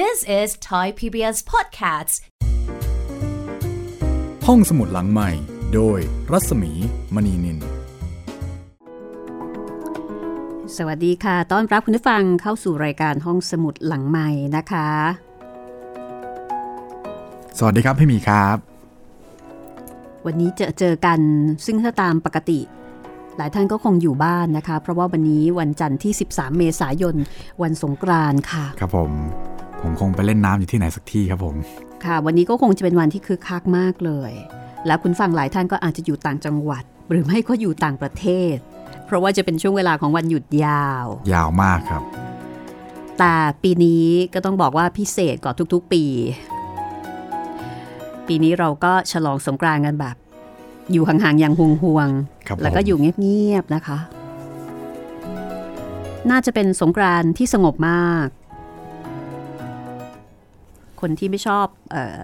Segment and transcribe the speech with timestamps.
[0.00, 2.14] This is Thai PBS Podcasts
[4.46, 5.30] ห้องสมุดหลังใหม่
[5.74, 5.98] โดย
[6.32, 6.72] รัศมี
[7.14, 7.58] มณีนิน
[10.76, 14.90] สวัสดีค่ะ ต้อนรับคุณผู้ฟังเข้าสู่รายการห้องสมุดหลังใหม่นะคะ
[17.58, 18.56] สวัสดีครับพี่หมีครับ
[20.26, 21.20] วันนี้จะเจอกัน
[21.66, 22.60] ซึ่งถ้าตามปกติ
[23.36, 27.16] หลายท่านก็คงอยู่บ้านนะคะ เพราะว่าวันนี้วันจันทร์ที่ 13 เมษายน
[27.62, 29.12] วันสงกรานต์ค่ะ ครับผม
[29.82, 31.56] ผมคงไปเล่นน้ำอยู่ที่ไหนสักที่ครับผม
[32.04, 34.32] ค่ะ วันนี้ก็คงจะเป็นวันที่คึกคักมากเลย
[34.86, 38.56] และคุณฟังหลายท่านก็อาจจะอยู่ต่างจังหวัด หรือไม่ก็อยู่ต่างประเทศ
[39.06, 42.02] เพราะว่าจะเป็นช่วงเวลาของวันหยุดยาว ยาวมากครับ
[43.18, 46.04] แต่ปีนี้ก็ต้องบอกว่าพิเศษกว่าทุกๆ ปี
[48.26, 50.16] ปีนี้เราก็ฉลองสงกรานต์กันแบบ
[50.92, 52.08] อยู่ห่างๆอย่างห่วง
[52.46, 53.98] ครับๆแล้วก็ผมอยู่เงียบๆนะคะ
[56.30, 58.26] น่าจะเป็นสงกรานต์ที่สงบมาก
[61.02, 62.22] คนที่ไม่ชอบเออ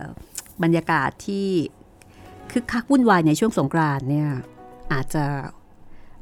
[0.62, 1.46] บรรยากาศที่
[2.52, 4.28] คึกคักวุ่นวายในช่วงสงกรานต์เนี่ย
[4.92, 5.24] อาจจะ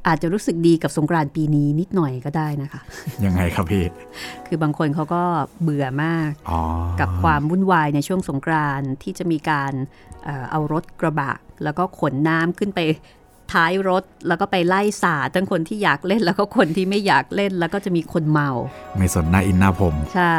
[0.07, 2.81] อาจจะรู้สึกดีกับสงกรานต์ปีนี้นิดหน่อยก็ได้นะคะ
[3.25, 3.83] ยังไงครับพี่
[4.47, 5.23] คือบางคนเขาก็
[5.61, 6.61] เบื่อมากอ๋อ
[6.99, 9.73] กับความวุ่นวายในช่วงสงกรานต์ที่จะมีการ
[10.23, 11.31] เอ่อเอารถกระบะ
[11.63, 12.79] แล้วก็ขนน้ำขึ้นไป
[13.53, 18.49] ท้ายรถแล้วก็ไปไล่สาดทั้งคนที่อยากเล่นแล้วก็คนที่ไม่อยากเล่นแล้วก็จะมีคนเมา
[18.97, 20.37] ไม่สนหน้าอินหน้าผม ใช่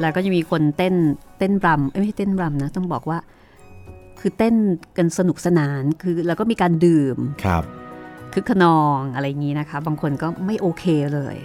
[0.00, 0.94] แล้วก็จะมีคนเต้น
[1.38, 3.18] เต้นรำเอ้ยไม่ใช่เต้นรำนะต้องบอกว่า
[4.20, 4.54] คือเต้น
[4.96, 7.64] กันสนุกสนานคือแล้วก็มีการดื่มครับ
[8.32, 11.36] คึกขนองอะไรอย่างนี้นะคะ บางคนก็ไม่โอเคเลย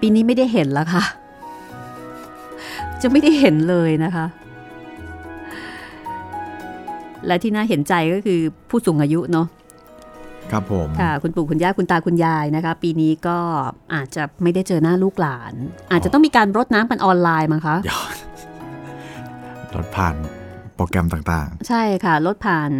[0.00, 1.04] ปีนี้ไม่ได้เห็นแล้วค่ะ
[3.02, 4.26] จะไม่ได้เห็นเลยนะคะ
[7.26, 9.46] และที่น่าเห็นใจก็คือผู้สูงอายุเนาะ
[10.52, 13.38] ครับผมค่ะคุณปู่คุณย่าคุณตาคุณยายนะคะ ปีนี้ก็
[13.94, 15.54] อาจจะไม่ได้เจอหน้าลูกหลาน
[15.92, 18.16] อาจจะต้องมีการรดน้ำกันออนไลน์มั้งคะยอด
[19.74, 20.16] รถผ่าน
[20.76, 22.70] โปรแกรมต่างใช่ค่ะลดผ่าน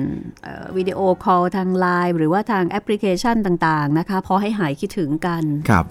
[0.43, 5.87] เอ่อวิดีโอคอลทางไลน์หรือว่าทางแอปพลิเคชันต่างๆนะคะพอให้หายคิดถึงกันๆครับ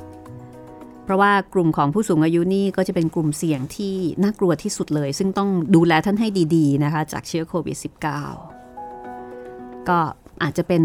[1.06, 7.78] เพราะว่ากลุ่มของผู้สูงอายุนี่ก็จะเป็นกลุ่มเสี่ยงที่น่ากลัวที่สุดเลย ซึ่งต้องดูแลท่านให้ดี ๆ นะคะ จากเชื้อโควิด
[8.64, 10.00] -19 ก็
[10.44, 10.84] อาจจะเป็น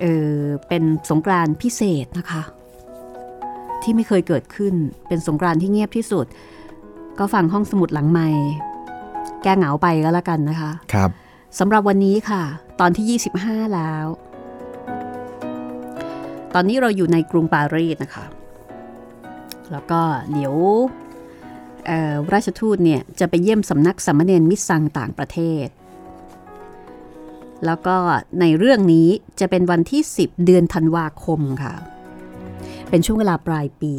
[0.00, 0.32] เออ
[0.68, 2.42] เป็นสงกรานต์พิเศษนะคะ
[3.82, 4.74] ที่ไม่เคยเกิดขึ้น
[5.08, 6.26] เป็นสงกรานต์ที่เงียบที่สุด
[7.18, 8.28] ก็ฟังห้องสมุดหลังใหม่
[9.42, 11.10] แก้เหงาไปก็แล้วกันนะคะครับ
[11.58, 12.42] สำหรับวันนี้ค่ะ
[12.80, 13.20] ตอนที่
[13.64, 14.06] 25 แล้ว
[16.54, 18.24] ตอนนี้เราอยู่ในกรุงปารีสนะคะ
[19.72, 20.00] แล้วก็
[20.32, 20.54] เดี๋ยว
[21.86, 25.66] เอ่อราชทูตเนี่ยจะไปเยี่ยมสำนักสามเณรมิตรสังต่างประเทศ
[27.64, 27.96] แล้วก็
[28.40, 29.08] ในเรื่องนี้
[29.40, 31.74] จะเป็นวันที่ 10 เดือนธันวาคมค่ะ
[32.90, 33.94] เป็นช่วงเวลาปลายปี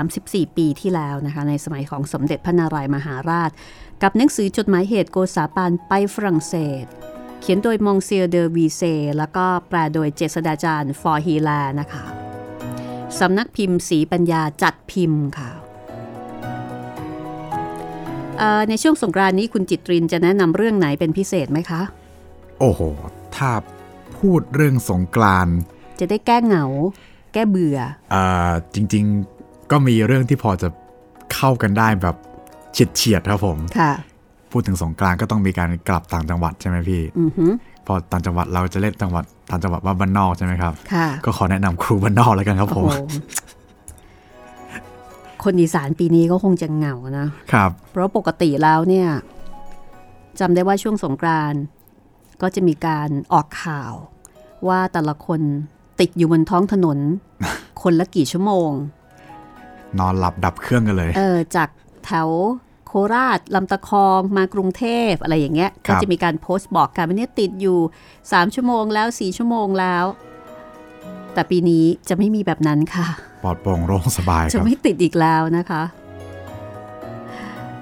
[0.00, 3.50] 334 ปีที่แล้วนะคะ ในสมัยของสมเด็จพระนารายมหาราช
[4.02, 6.84] กับหนังสือจดหมายเหตุโกษาปานไปฝรั่งเศส
[7.40, 8.82] เขียนโดยมองซิเออร์เดอวีเซ
[9.16, 11.24] แล้วก็แปลโดยเจษฎาจารย์ฟ.
[11.26, 12.04] ฮีแลร์นะคะ
[13.20, 15.50] สำนักพิมพ์ศรีปัญญาจัดพิมพ์ค่ะ
[18.68, 21.80] ในช่วงสงกรานต์นี้คุณจิตรินจะแนะนำเรื่องไหนเป็นพิเศษไหมคะ
[22.60, 22.80] โอ้โห
[23.36, 23.50] ถ้า
[24.18, 25.56] พูดเรื่องสงกรานต์
[26.00, 26.64] จะได้แก้เหงา
[27.34, 27.78] แก้เบื่อ
[28.14, 30.68] อ่าจริงๆก็มีเรื่องที่พอจะ
[31.34, 32.16] เข้ากันได้แบบ
[32.72, 33.92] เฉียดเฉียดๆครับผมค่ะ
[34.52, 37.52] พูดถึงสงกรานต์ก็ต้องมีการกลับต่างจังหวัดใช่ไหมพี่อือหือ
[37.86, 42.92] พอต่างจังหวัดเราจะเล่นจังหวัดต่างจังหวัดว่าบ้านนอกใช่ไหมครับค่ะก็ขอแนะนำครูบ้านนอกแล้วกันครับผโอ้มโห
[45.44, 49.08] คนอีสานปีนี้ก็คงจะเหงานะครับ เพราะปกติแล้วเนี่ย
[50.40, 51.60] จำได้ว่าช่วงสงกรานต์
[52.42, 53.92] ก็จะมีการออกข่าว
[54.68, 55.40] ว่าแต่ละคน
[56.00, 56.98] ติดอยู่บนท้องถนน
[57.82, 58.70] คนละกี่ชั่วโมง
[59.98, 61.68] นอนหลับดับเครื่องกันเลย เออจาก
[62.04, 62.28] แถว
[62.86, 67.78] โคราชลำตะคองมากรุงเทพอะไรอย่างเงี้ยครัก็บจะมีการโพสต์บอกกันว่าเนี่ยติดอยู่
[68.16, 70.04] 3 ชั่วโมงแล้ว 4 ชั่วโมงแล้ว
[71.34, 73.08] แต่ปีนี้จะไม่มีแบบนั้นค่ะ
[73.44, 75.82] ปลอดโปร่งโล่งสบายคจะรับไม่ติดอีกแล้วนะคะ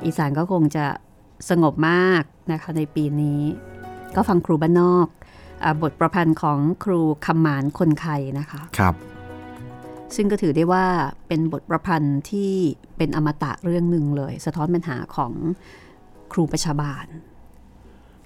[0.05, 0.87] อีสานก็คงจะ
[1.51, 2.23] สงบมาก
[2.53, 3.41] นะคะในปีนี้
[4.17, 5.07] ก็ฟังครูบ้านนอก
[5.65, 8.95] อาบทประพันธ์ของครูคำหมานคนไทยนะคะครับ
[10.17, 10.85] ซึ่งก็ถือได้ว่า
[11.29, 12.53] เป็นบทประพันธ์ที่
[12.97, 15.33] เป็นอมตะเรื่องหนึ่งเลย สะท้อนปัญหาของ
[16.33, 17.07] ครูประชาบาล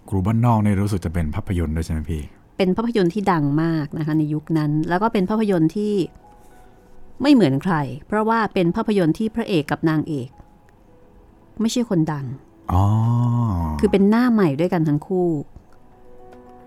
[0.09, 2.23] ครูบ้านนอกเนี่ยรู้สึกจะเป็นภาพยนตร์ด้วยใช่ไหมพี่
[2.57, 5.93] เป็นภาพยนตร์ที่ดังมากนะคะในยุคนั้น แล้วก็เป็นภาพยนตร์ที่
[7.23, 7.75] ไม่เหมือนใคร
[8.07, 10.29] เพราะว่าเป็นภาพยนตร์ที่พระเอกกับนางเอก
[11.61, 12.27] ไม่ใช่คนดัง
[12.73, 12.85] อ๋อ
[13.81, 15.29] คือเป็นหน้าใหม่ด้วยกันทั้งคู่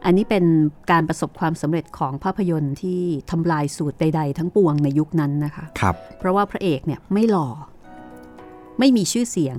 [0.06, 0.46] อันนี้เป็น
[0.92, 3.00] การประสบความสำเร็จของภาพยนตร์ที่
[3.32, 7.50] ทำลายสูตรใด ๆ ทั้งปวงในยุคนั้นนะคะครับ เพราะว่าพระเอกเนี่ยไม่หล่อ
[8.80, 9.58] ไม่มีชื่อเสียง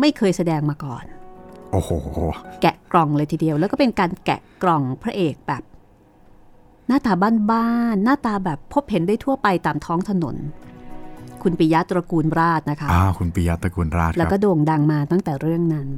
[0.00, 1.04] ไม่เคยแสดงมาก่อน
[1.72, 1.90] โอ้โห
[2.62, 5.62] แกะกล่องเลยทีเดียว แล้วก็เป็นการแกะกล่องพระเอกแบบ
[6.88, 7.12] หน้าตา
[7.50, 10.36] บ้านๆหน้าตาแบบพบเห็นได้ทั่วไปตามท้องถนน
[11.42, 15.88] คุณปิยะตระกูลราชนะคะอ่าคุณปิยะตระกูลราชคแล้วรับก็โด่งดังมาตั้งแต่เรื่องนั้น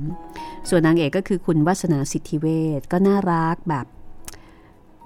[0.68, 2.46] ส่วนนางเอกก็คือคุณวัสนาสิทธิเว
[2.78, 3.86] ชก็น่ารักแบบ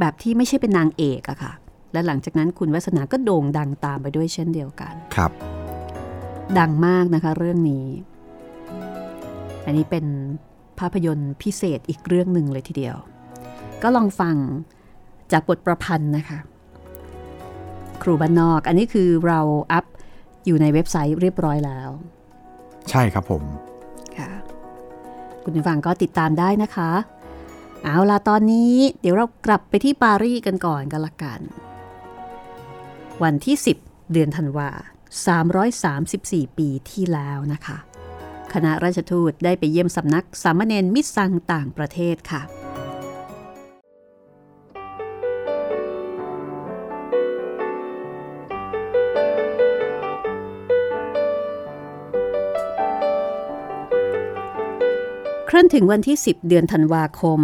[0.00, 1.53] แบบที่ไม่ใช่เป็นนางเอกอะค่ะ
[1.93, 5.31] และหลังจากนั้นคุณวัสนาก็โด่งดังตามไปด้วยเช่นเดียวกันครับ
[6.59, 7.87] ดังมากนะคะเรื่องนี้
[9.67, 10.06] อันนี้เป็น
[10.79, 12.97] ภาพยนตร์พิเศษอีกเรื่องหนึ่งเลยทีเดียว
[13.83, 14.37] ก็ลองฟัง
[15.32, 16.38] จากบทประพันธ์นะคะ
[18.03, 19.41] ครูบ้านนอกอันนี้คือเรา
[19.73, 19.85] อัพ
[20.47, 21.91] อยู่ในเว็บไซต์เรียบร้อยแล้ว
[22.91, 23.43] ใช่ครับผม
[24.19, 24.31] ค่ะ
[25.44, 26.91] คุณผู้ฟังก็ติดตามได้นะคะ
[27.82, 31.41] เอาล่ะตอนนี้เดี๋ยวเรากลับไปที่ปารีสกันก่อนกันละกัน
[33.23, 34.71] วันที่ 10 เดือนธันวา
[35.85, 37.79] 334 ปีที่แล้วนะคะ
[38.53, 42.43] คณะราชทูตได้ไปเยี่ยมสำนักสามเณรมิตรสังต่างประเทศค่ะ
[55.52, 57.41] ครั้นถึงวันที่ 10 เดือนธันวาคม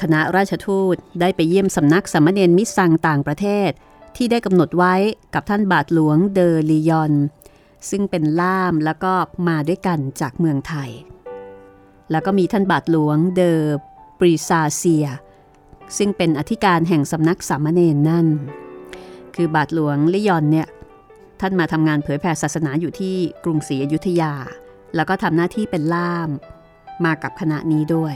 [0.00, 3.70] คณะราชทูตได้ไปเยี่ยมสำนักสามเณรมิสซังต่างประเทศ
[4.16, 4.94] ที่ได้กำหนดไว้
[5.34, 7.12] กับท่านบาทหลวงเดอลียอน
[7.90, 9.12] ซึ่งเป็นล่ามแล้วก็
[9.48, 10.90] มาด้วยกันจากเมืองไทย
[12.10, 13.60] แล้วก็มีท่านบาทหลวงเดอ
[14.18, 15.06] ปรีซาเซีย
[15.96, 18.26] ซึ่งเป็นอธิการแห่งสำนักสามเณรนั่น
[19.36, 20.68] คือบาทหลวงลิยอนเนี่ย
[21.40, 24.34] ท่านมาทำงานเผยแผ่ศาสนาอยู่ที่กรุงศรีอยุธยา
[24.94, 26.30] แล้วก็ทำหน้าที่เป็นล่าม
[27.06, 28.14] มากับคณะนี้ด้วย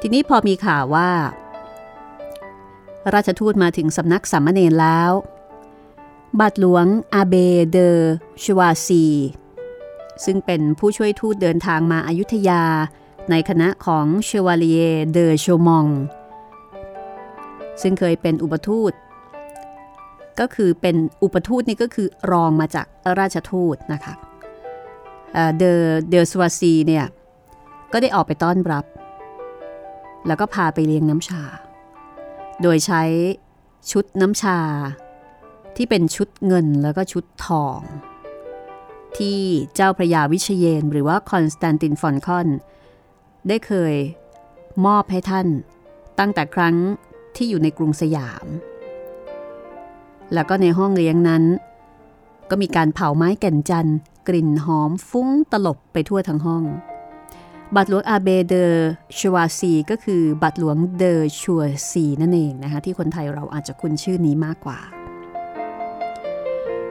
[0.00, 1.10] ทีนี้พอมีข่าวว่า
[3.14, 5.10] ราชทูตมาถึงสำนักสามเณรแล้ว
[6.40, 7.34] บาทหลวงอาเบ
[7.70, 7.90] เดอ
[8.42, 9.04] ชวาซี
[10.24, 12.62] ซึ่งเป็นผู้ช่วยทูตเดินทางมาอายุทยา
[13.30, 14.82] ในคณะของเชวาลีย
[15.12, 15.86] เดอโชมอง
[17.82, 18.92] ซึ่งเคยเป็นอุปทูต
[20.40, 22.86] ก็คือเป็นอุปทูตนี่ก็คือรองมาจาก
[23.18, 24.14] ราชทูตนะคะ
[25.58, 27.06] เดอเดอสวาซีเนี่ย
[27.92, 28.84] ก็ได้ออกไปต้อนรับ
[30.26, 31.42] แล้วก็พาไปเลี้ยงน้ำชา
[32.62, 33.02] โดยใช้
[33.90, 34.58] ชุดน้ำชา
[35.76, 37.80] ที่เป็นชุดเงินแล้วก็ชุดทอง
[39.16, 39.38] ที่
[39.74, 42.48] เจ้าพระยาวิชาเยนทร์ หรือว่าคอนสแตนตินฟอลคอน
[43.48, 43.94] ได้เคย
[44.86, 45.46] มอบให้ท่าน
[46.18, 46.76] ตั้งแต่ครั้ง
[47.36, 48.46] ที่อยู่ในกรุงสยาม
[50.34, 51.44] แล้วก็ในห้องเลี้ยงนั้น
[52.50, 56.64] ก็มีการเผาไม้แก่นจันทร์ กลิ่นหอมฟุ้งตลบไปทั่วทั้งห้อง
[57.76, 58.64] บัตรหลวงอาเบเดอ
[59.18, 64.78] ชวาซีก็คือบัตรหลวงเดอชัวซีนั่นเองนะคะที่คนไทยเราอาจจะคุ้นชื่อนี้มากกว่า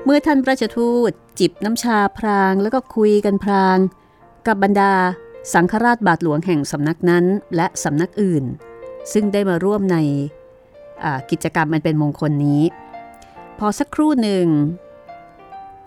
[0.06, 3.78] เมื่อท่านราชทูตจิบน้ำชาพรางแล้วก็คุยกันพราง
[4.48, 4.94] กับบรรดา
[5.54, 8.44] สังฆราชบาทหลวงแห่งสำนักนั้นและสำนักอื่น
[9.14, 9.98] ซึ่งได้มาร่วมใน
[11.32, 12.62] กิจกรรมมันเป็นมงคลนี้
[13.60, 14.48] พอสักครู่หนึ่ง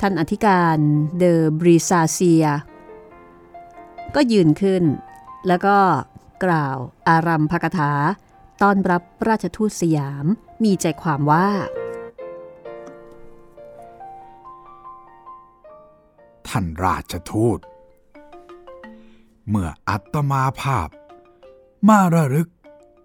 [0.01, 0.79] ท่านอธิการ
[1.19, 2.45] เดอบริซาเซีย
[4.15, 4.85] ก็ยืนขึ้น
[5.47, 5.79] แล้วก็
[6.45, 6.77] กล่าว
[7.09, 7.93] อารัมพกถา
[8.63, 10.27] ต้อนรับราชทูตสยาม
[10.65, 11.49] มีใจความว่า
[16.49, 17.59] ท่านราชทูต
[19.49, 20.89] เมื่ออัตมาภาพ
[21.89, 22.49] มาระลึก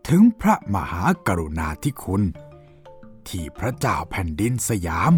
[0.07, 2.23] ถึงพระมหากรุณาธิคุณ
[3.27, 5.13] ที่พระเจ้าแผ่นดินสยาม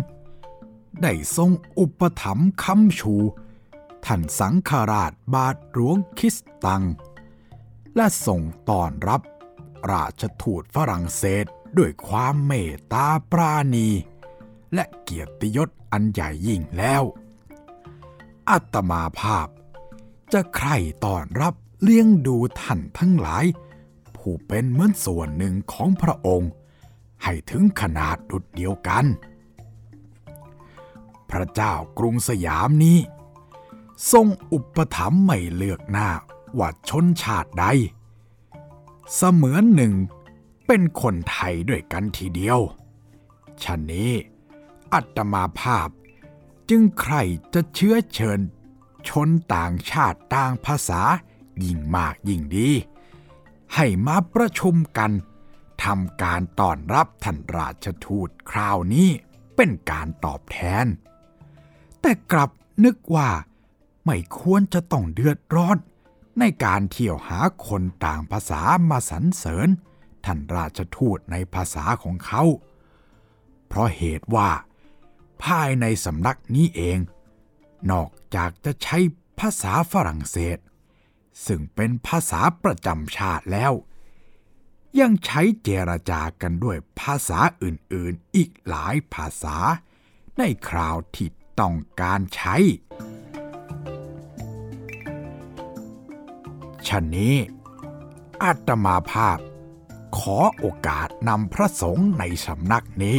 [1.04, 3.16] ได้ทรงอุปถัมภ์คำชู
[4.06, 6.84] ท่านสังฆราชบาทหลวงคิสตัง
[7.96, 9.22] และส่งต้อนรับ
[9.92, 11.46] ราชทูตฝรั่งเศส
[11.78, 13.90] ด้วยความเมตตาปราณี
[14.74, 17.04] และเกียรติยศอันใหญ่ยิ่งแล้ว
[18.50, 19.48] อัตมาภาพ
[20.34, 20.70] จะใคร
[21.06, 23.46] ต้อนรับเลี้ยงดูท่านทั้งหลาย
[24.16, 26.52] ผู้เป็นเหมือนส่วนหนึ่งของพระองค์
[27.24, 29.06] ให้ถึงขนาดดุดเดียวกัน
[31.36, 33.00] พระเจ้ากรุงสยามนี้
[34.12, 36.10] ทรงอุปถัมภ์ไม่เลือกหน้า
[36.58, 37.66] ว่าชนชาติใด
[39.16, 39.94] เสมือนหนึ่ง
[40.68, 42.60] เป็นคนไทยด้วยกันทีเดียว
[43.64, 44.12] ฉะนี้
[44.94, 45.90] อัตมาภาพ
[46.70, 47.16] จึงใคร
[47.54, 48.40] จะเชื้อเชิญ
[49.10, 51.02] ชนต่างชาติต่างภาษา
[51.64, 52.70] ยิ่งมากยิ่งดี
[53.76, 55.12] ให้มาประชุมกัน
[55.84, 59.10] ทำการต้อนรับท่านราชทูตคราวนี้
[59.56, 60.86] เป็นการตอบแทน
[62.08, 62.52] แต่กลับ
[62.86, 63.30] นึกว่า
[64.06, 65.78] ไม่ควรจะต้องเดือดร้อน
[66.40, 69.68] ในการเที่ยวหาคนต่างภาษามาสรรเสริญ
[70.26, 72.44] ท่านราชทูตในภาษาของเขา
[73.68, 74.50] เพราะเหตุว่า
[75.44, 77.00] ภายในสำนักนี้เอง
[77.92, 78.98] นอกจากจะใช้
[79.40, 80.58] ภาษาฝรั่งเศส
[81.46, 83.74] ซึ่งเป็นภาษาประจำชาติแล้ว
[85.00, 89.58] ยังใช้เจรจากันด้วยภาษาอื่นๆอีกหลายภาษา
[90.38, 92.56] ในคราวที่ ต้องการใช้
[96.88, 97.36] ฉะนี้
[98.44, 99.40] อาตมาภาพ
[100.18, 103.18] ขอโอกาสนำพระสงฆ์ในสำนักนี้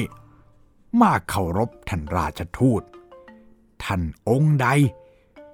[1.01, 2.83] มาเคารพท่านราชทูต
[3.85, 4.69] ท่านองค์ใด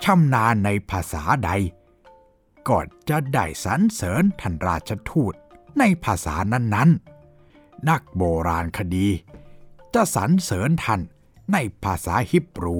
[0.04, 1.50] ชำนาญในภาษาใด
[2.68, 5.34] ก็จะได้สรรเสริญท่านราชทูต
[5.78, 9.08] ในภาษานั้นๆนักโบราณคดี
[9.94, 11.00] จะสรรเสริญท่าน
[11.52, 12.78] ในภาษาฮิบรู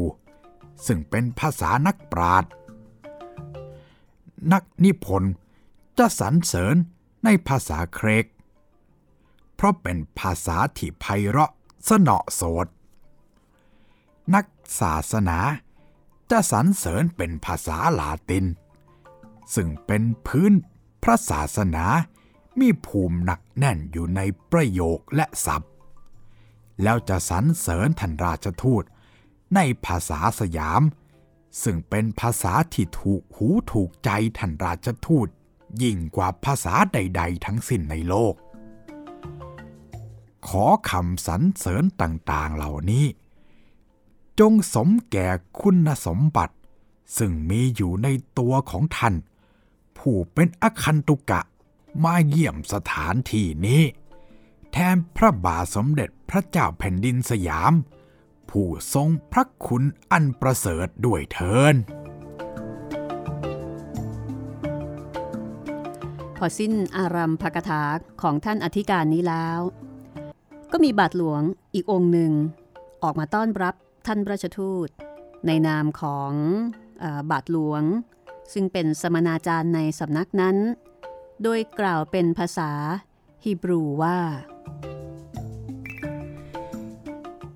[0.86, 2.50] ซึ่งเป็นภาษานักปราชญ์
[4.52, 5.32] นักนิพนธ์
[5.98, 6.76] จะสรรเสริญ
[7.24, 8.26] ในภาษาเครก
[9.54, 11.50] เพราะเป็นภาษาที่ไพเราะ
[11.88, 12.66] สนอโสด
[14.34, 14.46] นัก
[14.80, 15.38] ศาสนา
[16.30, 18.46] จะสรรเสริญเป็นภาษาลาติน
[19.54, 20.52] ซึ่งเป็นพื้น
[21.02, 21.86] พระศาสนา
[22.60, 24.20] มีภูมิหนักแน่นอยู่ใน
[24.52, 25.71] ประโยคและศัพท์
[26.82, 28.84] แล้วจะสรรเสริญท่านราชทูต
[29.54, 30.82] ในภาษาสยาม
[31.62, 35.28] ซึ่งเป็นภาษาที่ถูกหูถูกใจท่านราชทูต
[35.82, 38.34] ยิ่งกว่าภาษาใด ๆ ทั้งสิ้นในโลก
[40.48, 43.06] ขอคำสรรเสริญต่าง ๆ เหล่านี้
[44.40, 45.28] จงสมแก่
[45.60, 46.56] คุณสมบัติ
[47.18, 49.14] ซึ่งมีอยู่ในตัวของท่าน
[49.98, 51.40] ผู้เป็นอคันตุกะ
[52.04, 53.82] มาเยี่ยมสถานที่นี้
[54.72, 57.72] แทนพระบาทสมเด็จพระเจ้าแผ่นดินสยาม
[58.50, 61.74] ผู้ทรงพระคุณอันประเสริฐด้วยเทิน
[66.36, 67.84] พอสิ้นอารัมภกถา
[68.22, 69.60] ของท่านอธิการนี้แล้ว
[70.72, 71.42] ก็มีบาทหลวง
[71.74, 72.32] อีกองค์หนึ่ง
[73.02, 73.74] ออกมาต้อนรับ
[74.06, 74.88] ท่านราชทูต
[75.46, 76.32] ในนามของ
[77.02, 77.82] อบาทหลวง
[78.52, 80.56] ซึ่งเป็นสมนาจารย์ในสำนักนั้น
[81.42, 82.70] โดยกล่าวเป็นภาษา
[83.44, 84.18] ฮีบรูว่า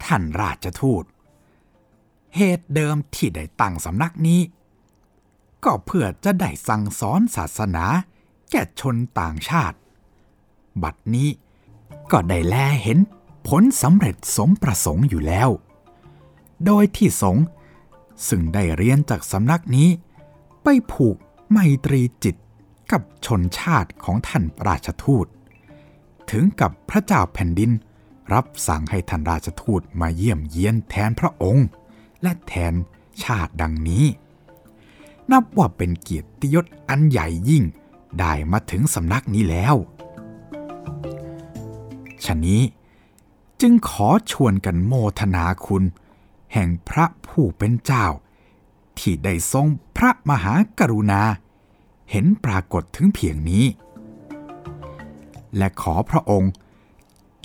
[0.04, 1.04] ท่านราชทูต
[2.36, 4.40] เหตุเดิมที่ได้ตั้งสำนักนี้
[5.64, 7.84] ก็เพื่อจะได้สั่งสอนศาสนา
[8.50, 9.76] แก่ชนต่างชาติ
[10.82, 11.28] บัดนี้
[12.12, 12.98] ก็ได้แลเห็น
[13.48, 15.48] ผลสำเร็จสมประสงค์อยู่แล้ว
[16.64, 17.36] โดยที่สง
[18.28, 19.88] ซึ่งได้เรียนจากสำนักนี้
[20.62, 21.16] ไปผูก
[21.50, 22.36] ไมตรีจิต
[22.92, 25.26] กับชนชาติของท่านราชทูต
[26.30, 27.70] ถึงกับพระเจ้าแผ่นดิน
[28.32, 31.66] รับสั่งให้ท่านราชทูตมาเยี่ยมเยียนแทนพระองค์
[32.22, 32.74] และแทน
[33.22, 34.04] ชาติดังนี้
[35.30, 37.64] นับว่าเป็นเกียรติยศอันใหญ่ยิ่ง
[38.18, 39.74] ได้มาถึงสำนักนี้แล้ว
[42.24, 42.62] ฉะนี้
[43.60, 45.84] จึงขอชวนกันโมทนาคุณ
[46.52, 48.06] แห่งพระผู้เป็นเจ้า
[48.98, 49.66] ที่ได้ทรง
[49.96, 51.22] พระมหากรุณา
[52.10, 53.64] เห็นปรากฏถึงเพียงนี้
[55.56, 56.50] และขอพระองค์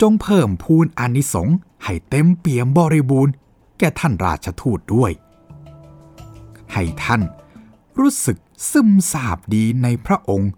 [0.00, 3.32] จงเพิ่มพูนอานิสงส์ให้เต็มเปี่ยมบริบูรณ์
[3.78, 5.12] แก่ท่านราชทูตด้วย
[6.72, 7.22] ให้ท่าน
[7.98, 8.38] รู้สึก
[8.70, 10.52] ซึมซาบดีในพระองค์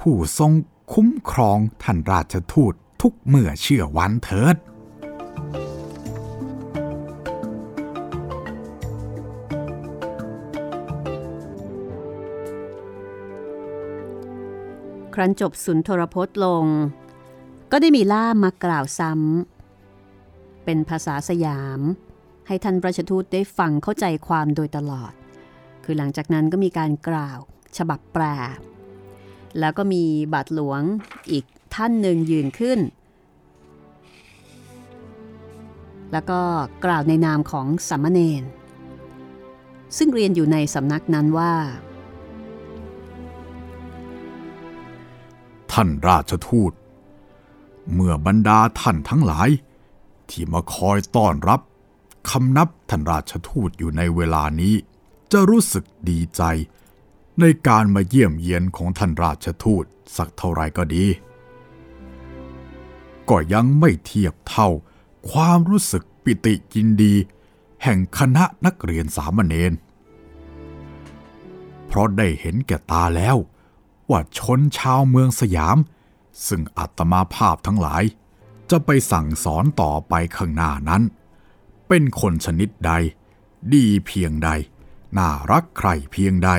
[0.00, 0.52] ผู้ทรง
[0.92, 4.56] คุ้มครองท่านราชทูตทุกเมื่อเชื่อวันเถิด
[15.18, 16.64] ครั้นจบสุนทรพจน์ลง
[17.72, 21.80] ก็ได้มีล่ามมากล่าวซ้ำเป็นภาษาสยาม
[22.46, 25.12] ให้ท่านราชทูตได้ฟังเข้าใจความโดยตลอด
[25.84, 27.38] คือหลังจากนั้นก็มีการกล่าว
[27.76, 28.24] ฉบับแปล
[29.58, 30.04] แล้วก็มี
[30.34, 30.82] บาทหลวง
[31.30, 31.44] อีก
[31.74, 32.78] ท่านหนึ่งยืนขึ้น
[36.12, 36.40] แล้วก็
[36.84, 38.42] กล่าวในนามของสัมมเนน
[39.96, 41.54] ซึ่งเรียนอยู่ในสำนักนั้นว่า
[45.78, 46.72] ท่านราชทูต
[47.94, 49.48] เมื่อบรรดาท่านทั้งหลาย
[50.30, 51.60] ที่มาคอยต้อนรับ
[52.30, 54.74] คำนับท่านราชทูตอยู่ในเวลานี้
[55.32, 56.42] จะรู้สึกดีใจ
[57.40, 59.84] ในการมาเยี่ยมเยียนของท่านราชทูต
[60.16, 61.04] สักเท่าไรก็ดี
[63.30, 64.68] ก็ยังไม่เทียบเท่า
[65.30, 67.14] ความรู้สึกปิติยินดี
[67.82, 69.72] แห่งคณะนักเรียนสามเณร
[71.86, 73.38] เพราะได้เห็นแก่ตาแล้ว
[74.10, 75.78] ว่าชนชาวเมืองสยาม
[76.46, 78.02] ซึ่งอัตมาภาพทั้งหลาย
[78.70, 81.02] จะไปสั่งสอนต่อไปข้างหน้านั้น
[81.88, 82.92] เป็นคนชนิดใด
[83.74, 84.50] ดีเพียงใด
[85.18, 86.50] น่ารักใครเพียงใด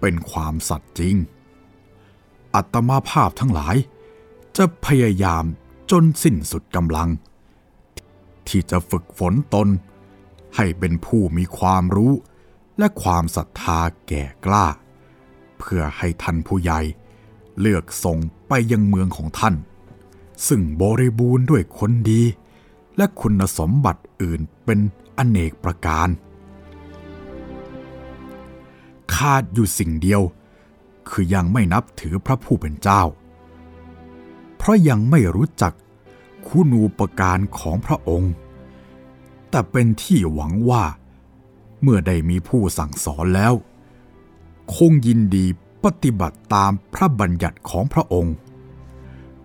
[0.00, 1.16] เป็นความสัตย์จริง
[2.54, 3.76] อัตมาภาพทั้งหลาย
[4.56, 5.44] จะพยายาม
[5.90, 7.08] จนสิ้นสุดกำลัง
[8.48, 9.68] ที่จะฝึกฝนตน
[10.56, 12.12] ให้เป็นผู้มีความรู้
[12.78, 14.66] และความศรัทธาแก่กล้า
[15.64, 16.80] เพื่อให้ท่านผู้ใหญ่
[17.60, 19.54] เลือกส่งไปยังเมืองของท่าน
[20.48, 22.22] ซึ่งบริบูรณ์ด้วยคนดี
[22.96, 24.78] และคุณสมบัติอื่นเป็น
[25.16, 26.08] อเนกประการ
[29.14, 30.22] ขาดอยู่สิ่งเดียว
[31.08, 33.02] คือยังไม่นับถือพระผู้เป็นเจ้า
[34.56, 35.72] เพราะยังไม่รู้จัก
[36.46, 38.32] คุณูปการของพระองค์
[39.50, 40.84] แต่เป็นที่หวังว่า
[41.82, 43.54] เมื่อได้มีผู้สั่งสอนแล้ว
[44.76, 45.46] คงยินดี
[45.84, 48.34] ปฏิบัติตามพระบัญญัติของพระองค์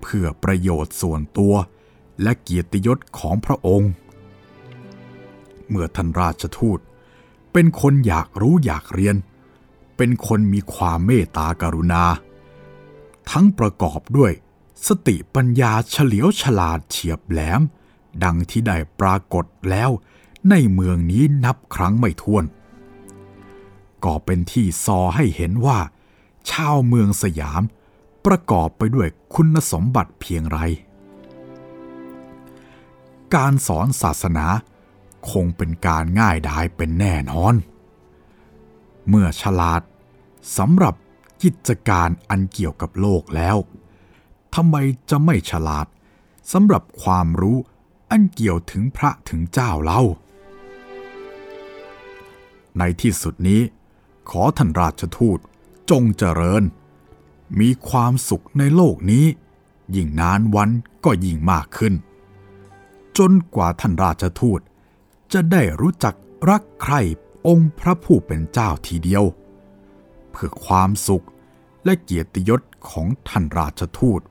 [0.01, 1.53] เพื่อประโยชน์ส่วนตัว
[2.21, 3.91] และเกียรติยศของพระองค์
[5.69, 6.79] เมื่อท่านราชทูต
[7.53, 9.15] เป็นคนอยากรู้อยากเรียน
[9.97, 12.03] เป็นคนมีความเมตตากรุณา
[13.31, 14.31] ทั้งประกอบด้วย
[14.88, 17.62] สติปัญญาเฉลียวฉลาดเฉียบแหลม
[18.24, 19.89] ดังที่ได้ปรากฏแล้ว
[20.50, 22.43] ในเมืองนี้นับครั้งไม่ถ้วน
[24.06, 25.80] ก็เป็นที่ซอให้เห็นว่า
[26.51, 27.62] ชาวเมืองสยาม
[28.25, 30.60] ประกอบไปด้วยคุณสมบัติเพียงไร
[33.36, 34.46] การสอนศาสนา
[35.32, 37.56] คงเป็นการง่ายดายเป็นแน่นอน
[39.10, 39.82] เมื่อฉลาด
[40.58, 40.96] สำหรับ
[41.44, 43.58] กิจการอันเกี่ยวกับโลกแล้ว
[44.56, 44.75] ทำไม
[45.10, 45.88] จะไม่ฉลาด
[46.51, 47.58] สำหรับความรู้
[48.12, 50.01] อันเกี่ยวถึงพระถึงเจ้าเล่า
[52.77, 53.62] ในที่สุดนี้
[54.29, 55.39] ขอท่านราชทูต
[55.89, 56.63] จงเจริญ
[57.60, 59.25] มีความสุขในโลกนี้
[59.96, 60.69] ยิ่งนานวัน
[61.05, 61.93] ก็ยิ่งมากขึ้น
[63.17, 64.60] จนกว่าท่านราชทูต
[65.34, 66.15] จะได้รู้จัก
[66.50, 67.01] รักใคร่
[67.48, 69.24] องค์พระผู้เป็นเจ้าทีเดียว
[70.31, 71.25] เพื่อความสุข
[71.86, 74.22] และเกียรติยศของท่านราชทูต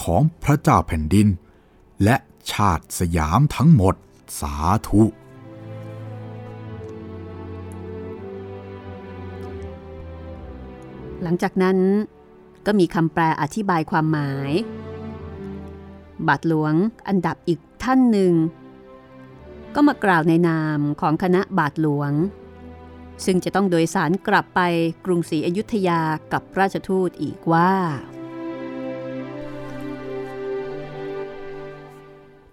[0.00, 1.28] ของพระเจ้าแผ่นดิน
[2.04, 2.16] และ
[2.52, 3.94] ชาติสยามทั้งหมด
[4.40, 4.54] สา
[4.88, 5.02] ธุ
[11.22, 11.78] หลังจากนั้น
[12.66, 14.52] ก็มีคำแปลอธิบายความหมาย
[16.28, 16.74] บาทหลวง
[17.08, 18.32] อันดับอีกท่านหนึ่ง
[19.74, 22.12] ก็มากล่าวในนามของคณะบาทหลวง
[23.24, 24.60] ซึ่งจะต้องโดยสารกลับไป
[25.04, 26.00] กรุงศรีอยุธยา
[26.32, 27.72] กับราชทูตอีกว่า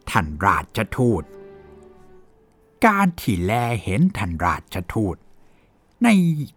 [0.10, 1.24] ท่านราชทูต
[2.86, 3.52] การที่แล
[3.84, 5.16] เห็นท่านราชทูต
[6.04, 6.08] ใน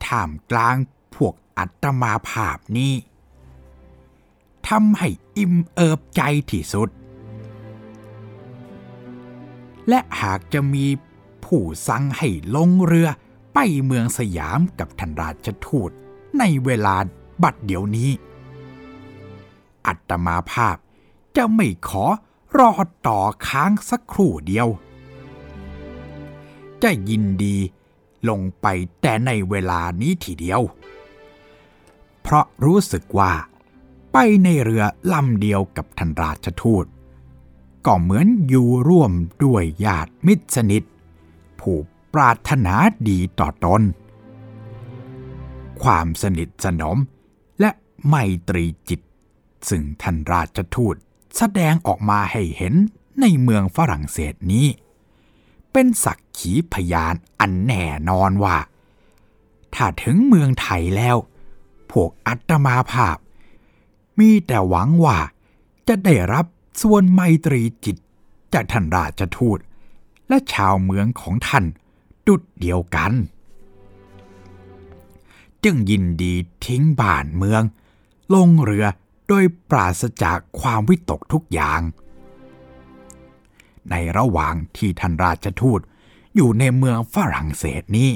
[0.06, 0.76] ท่ามกลาง
[1.14, 2.94] พวก อัตมาภาพนี้
[4.68, 6.88] ทำให้อิ่มเอิบใจที่สุด
[9.88, 10.86] และหากจะมี
[11.44, 13.08] ผู้สั่งให้ลงเรือ
[13.54, 15.90] ไปเมืองสยามกับท่านราชทูต
[16.38, 16.96] ในเวลา
[17.42, 18.10] บัดเดี๋ยวนี้
[19.86, 20.76] อัตมาภาพ
[21.36, 22.04] จะไม่ขอ
[22.58, 22.72] รอ
[23.06, 24.68] ต่อค้างสักครู่เดียว
[26.82, 27.56] จะยินดี
[28.28, 28.66] ลงไป
[29.00, 30.60] แต่ในเวลานี้ทีเดียว
[32.30, 33.32] เพราะรู้สึกว่า
[34.12, 36.86] ไปในเรือลำเดียวกับท่านราชทูต
[37.86, 39.12] ก็เหมือนอยู่ร่วม
[39.44, 40.82] ด้วยญาติมิตรสนิท
[41.60, 41.76] ผู้
[42.14, 42.74] ปรารถนา
[43.08, 43.82] ดีต่อตน
[45.82, 46.98] ความสนิทสนม
[47.60, 47.70] และ
[48.08, 48.14] ไม
[48.48, 49.00] ตรีจิต
[49.68, 50.96] ซึ่งท่านราชทูต
[51.36, 52.74] แสดงออกมาให้เห็น
[53.20, 54.66] ในเมืองฝรั่งเศสนี้
[55.72, 58.56] เป็นสักขีพยานอันแน่นอนว่า
[59.74, 61.16] ถ้าถึงเมืองไทยแล้ว
[61.92, 63.16] พวกอัตมาภาพ
[64.18, 65.18] มีแต่หวังว่า
[65.88, 66.44] จะได้รับ
[66.80, 67.96] ส่วนไมตรีจิต
[68.52, 69.58] จากท่านราชทูต
[70.28, 71.64] และชาวเมืองของท่าน
[72.26, 73.12] ดุดเดียวกัน
[75.64, 77.62] จึงยินดีทิ้งบ้านเมือง
[78.34, 78.86] ลงเรือ
[79.28, 81.80] โดยปราศจากความวิตกทุกอย่าง
[83.90, 85.80] ในระหว่างที่ท่านราชทูต
[86.36, 88.10] อยู่ในเมืองฝรั่งเศสนี้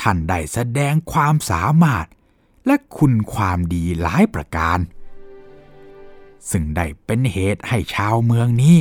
[0.00, 2.06] ท่านได้แสดงความสามารถ
[2.66, 4.78] และคุณความดีหลายประการ
[6.50, 8.76] ซึ่งได้เป็นเหตุให้ชาวเมืองนี้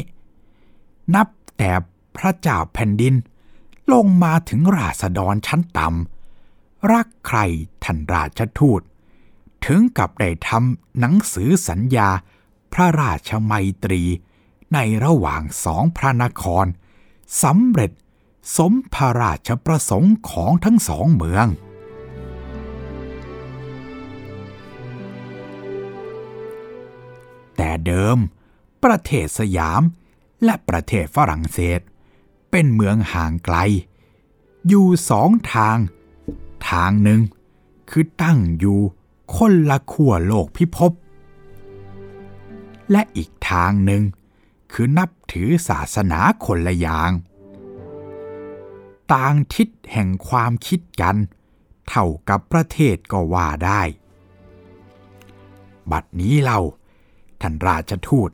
[1.16, 1.28] นับ
[1.58, 1.72] แต่
[2.18, 3.16] พระเจ้าแผ่นดิน
[3.94, 7.40] ลงมาถึงราษฎรชั้นต่ำรักใคร
[7.84, 8.82] ท่านราชทูต
[9.66, 12.10] ถึงกับได้ทำหนังสือสัญญา
[12.74, 14.02] พระราชมัยตรี
[14.74, 16.66] ในระหว่างสองพระนคร
[17.44, 17.92] สำเร็จ
[18.58, 21.48] สมพระราชประสงค์ของทั้งสองเมือง
[27.58, 28.18] แต่เดิม
[28.84, 29.82] ประเทศสยาม
[30.44, 31.80] และประเทศฝรั่งเศส
[32.52, 33.58] เป็นเมืองห่างไกล
[34.68, 35.78] อยู่สองทาง
[36.70, 37.22] ทางหนึ่ง
[37.90, 38.80] คือตั้งอยู่
[39.36, 40.92] คนละขั้วโลกพิภพ
[42.92, 44.04] และอีกทางหนึ่ง
[44.72, 47.12] คือนับถือศาสนาคนละอย่าง
[49.13, 51.15] ต่างทิศแห่งความคิดกัน
[51.89, 53.82] เท่ากับประเทศก็ว่าได้
[55.91, 56.60] บัดนี้เรา
[57.41, 58.30] ท่านราชทูต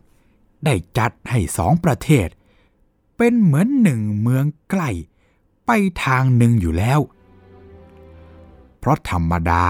[0.65, 2.27] ได้จัดให้สองประเทศ
[3.17, 4.89] เป็นเหมือนหนึ่งเมืองใกล้
[5.65, 5.71] ไป
[6.03, 6.99] ทางหนึ่งอยู่แล้ว
[8.79, 9.63] เพราะธรรมดา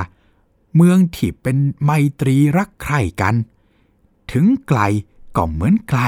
[0.75, 3.35] เมืองที่เป็นไมตรีรักใคร่กัน
[4.31, 4.79] ถึงไกล
[5.35, 6.01] ก็เหมือนไกล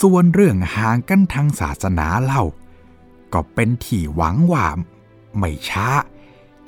[0.00, 2.44] ส่วนเรื่องห่างกันทางศาสนาเล่า
[3.32, 4.66] ก็เป็นที่หวังว่า
[5.38, 5.88] ไม่ช้า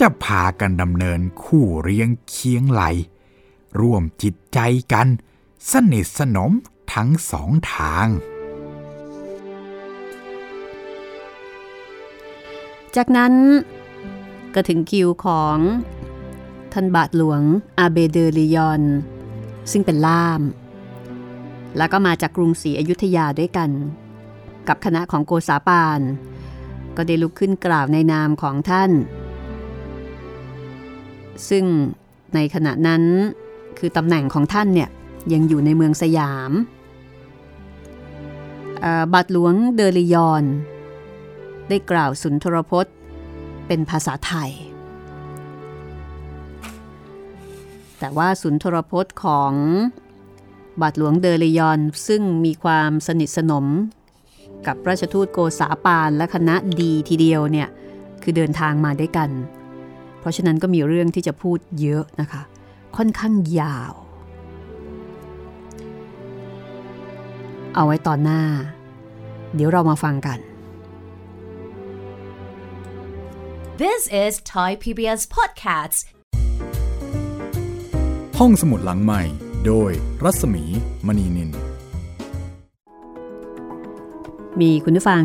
[0.01, 2.83] จะพากันดำเนินคู่เรียงเคียงไหล
[3.81, 4.59] ร่วมจิตใจ
[4.93, 5.07] กัน
[5.71, 6.53] สนิทสนม
[6.95, 8.07] ทั้งสองทาง
[12.97, 13.35] จากนั้น
[14.55, 15.59] ก็ถึงคิวของ
[16.73, 17.43] ท่านบาทหลวง
[17.79, 18.83] อาเบเดริยอน
[19.71, 20.41] ซึ่งเป็นล่าม
[21.77, 23.71] แล้วก็มาจากกรุงศรีอยุธยาด้วยกัน
[24.69, 26.01] กับคณะของโกษาปาน
[26.97, 28.91] ก็ได้ลุกขึ้นกล่าวในนามของท่าน
[31.49, 31.65] ซึ่ง
[32.35, 33.03] ในขณะนั้น
[33.79, 34.89] คือตำแหน่งของท่านเนี่ย
[35.33, 36.53] ยังอยู่ในเมืองสยาม
[39.15, 40.45] บัตรหลวงเดริยอน
[41.69, 42.95] ได้กล่าวสุนทรพจน์
[43.67, 44.51] เป็นภาษาไทย
[47.99, 49.53] แต่ว่าสุนทรพจน์ของ
[50.81, 53.67] บาทหลวงเดอริยอนซึ่งมีความสนิทสนม
[54.67, 57.69] กับราชทูตโกษาปานและคณะดีทีเดียวเนี่ย
[58.23, 59.31] คือเดินทางมาด้วยกัน
[60.21, 62.43] เพราะฉะนั้นก็มีเรื่องที่จะพูดเยอะนะคะ
[62.97, 63.93] ค่อนข้างยาว
[67.75, 68.43] เอาไว้ตอนหน้า
[69.55, 70.39] เดี๋ยวเรามาฟังกัน
[73.85, 75.99] This is Thai PBS Podcasts.
[78.39, 79.23] ห้องสมุดหลังใหม่
[79.69, 79.93] โดย
[80.25, 80.65] รัศมี
[81.07, 81.51] มณีนิน
[84.61, 85.25] มีคุณผู้ฟัง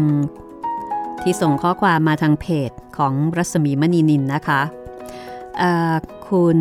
[1.22, 4.62] ที่ส่งข้อความมาทางเพจของรัศมีมณีนินนะคะ
[6.28, 6.60] คุณ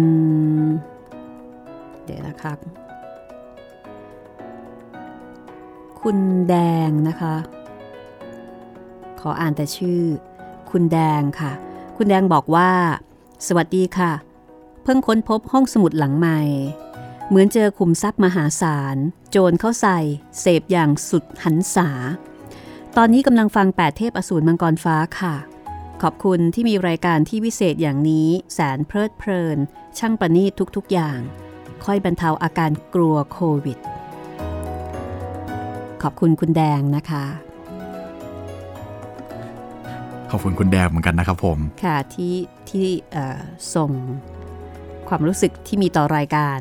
[2.05, 2.59] เดี๋ยวนะครับ
[6.01, 6.19] คุณ
[6.49, 6.55] แด
[6.89, 7.35] งนะคะ
[9.21, 10.01] ขออ่านแต่ชื่อ
[10.71, 11.53] คุณแดงค่ะ
[11.97, 12.71] คุณแดงบอกว่า
[13.47, 14.13] สวัสดีค่ะ
[14.83, 16.41] เพิ่งค้นพบห้องสมุดหลังใหม่
[17.33, 18.97] เหมือนเจอคุมทรัพย์มหาศาล
[19.31, 19.99] โจรเข้าใส่
[20.41, 21.89] เสพอย่างสุดหันษา
[22.97, 25.35] ตอนนี้กำลังฟังแปดเทพอสูรมังกรฟ้าค่ะ
[26.03, 29.59] ขอบคุณที่มีรายการที่วิเศษอย่างนี้ แสนเพลิดเพลิน
[29.99, 31.19] ช่างประณีตทุกๆอย่าง
[31.85, 33.79] ค่อยบรรเทาอาการกลัวโควิด
[36.03, 37.25] ขอบคุณคุณแดงนะคะ
[40.31, 42.37] ขอบคุณคุณแดงเหมือนกันนะครับผม ค่ะที่
[42.71, 42.89] ที่
[43.75, 43.91] ส่ง
[45.09, 46.61] ความรู้สึกที่มีต่อรายการ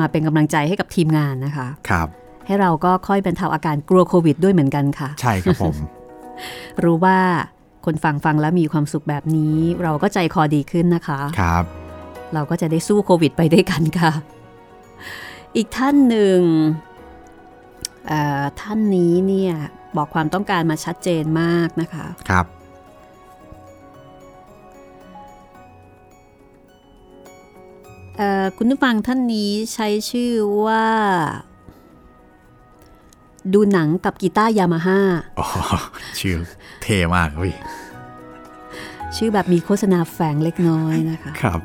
[0.00, 2.08] มาเป็นกำลังใจให้กับทีมงานนะคะ ครับ
[2.46, 5.74] ให้เราก็ค่อยบรรเทาอาการกลัวโควิดด้วยเหมือนกันค่ะ ใช่ครับผม
[6.84, 7.18] รู้ว่า
[7.84, 11.64] คนฟังฟังแล้วมีความสุขแบบนี้ เราก็ใจคอดีขึ้นนะคะ ครับ
[12.34, 14.12] เราก็จะได้สู้โควิดไปด้วยกันค่ะ
[15.56, 16.40] อีกท่านหนึ่ง
[18.60, 19.54] ท่านนี้เนี่ย
[19.96, 22.46] บอกความต้องการมาชัดเจนมากนะคะ ครับ
[28.56, 30.32] คุณผู้ฟังท่านนี้ใช้ชื่อ
[30.66, 30.86] ว่า
[33.52, 35.00] ดูหนังกับกีตาร์ยามาฮ่า
[35.38, 35.46] อ๋อ
[36.20, 36.36] ชื่อ
[36.82, 37.52] เท่มากเว้ย
[39.16, 41.60] ชื่อแบบมีโฆษณาแฝงเล็กน้อยนะคะ ครับ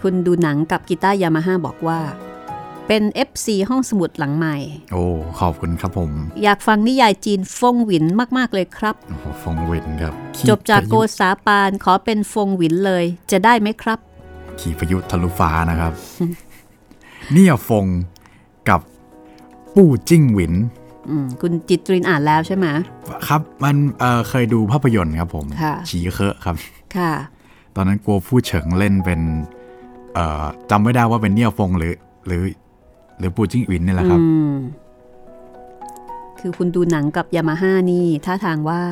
[0.00, 1.98] คุณดูหนังกับกีตาร์ยามาฮ่าบอกว่า
[2.88, 4.56] เป็น FC ห้องสมุดหลังไมค์
[4.92, 5.04] โอ้
[5.40, 6.10] ขอบคุณครับผม
[6.42, 8.04] อยากฟังนิยายจีนฟงหวิน
[8.38, 10.14] มาก ๆ เลยครับ โอ้โหฟงวินครับ
[10.48, 13.98] จบจากโกษาปานขอเป็นฟงหวินเลย จะได้ไหมครับ
[14.60, 15.92] ขี่พายุทะลุฟ้านะครับ
[17.32, 17.86] เนี่ยฟง
[18.68, 18.80] กับ
[19.76, 20.54] ปู่จิ้งหวิน
[21.40, 22.66] คุณจิตรินอ่านแล้วใช่ไหม
[23.26, 26.56] ครับมันเเคยดูภาพยนตร์ครับผมค่ะฉีเคอะครับ
[26.96, 27.12] ค่ะ
[27.76, 29.20] ตอนนั้นกลัวผู้เฉิงเล่นเป็น
[30.70, 31.94] จำไม่ได้ว่าเป็นเนี่ยฟงหรือ
[32.26, 32.42] หรือ
[33.18, 34.20] หรือปูจิ้งอินนี่แหละครับ
[36.40, 38.82] คือคุณดูหนังกับยามาฮ่านี่ท่าทางว่า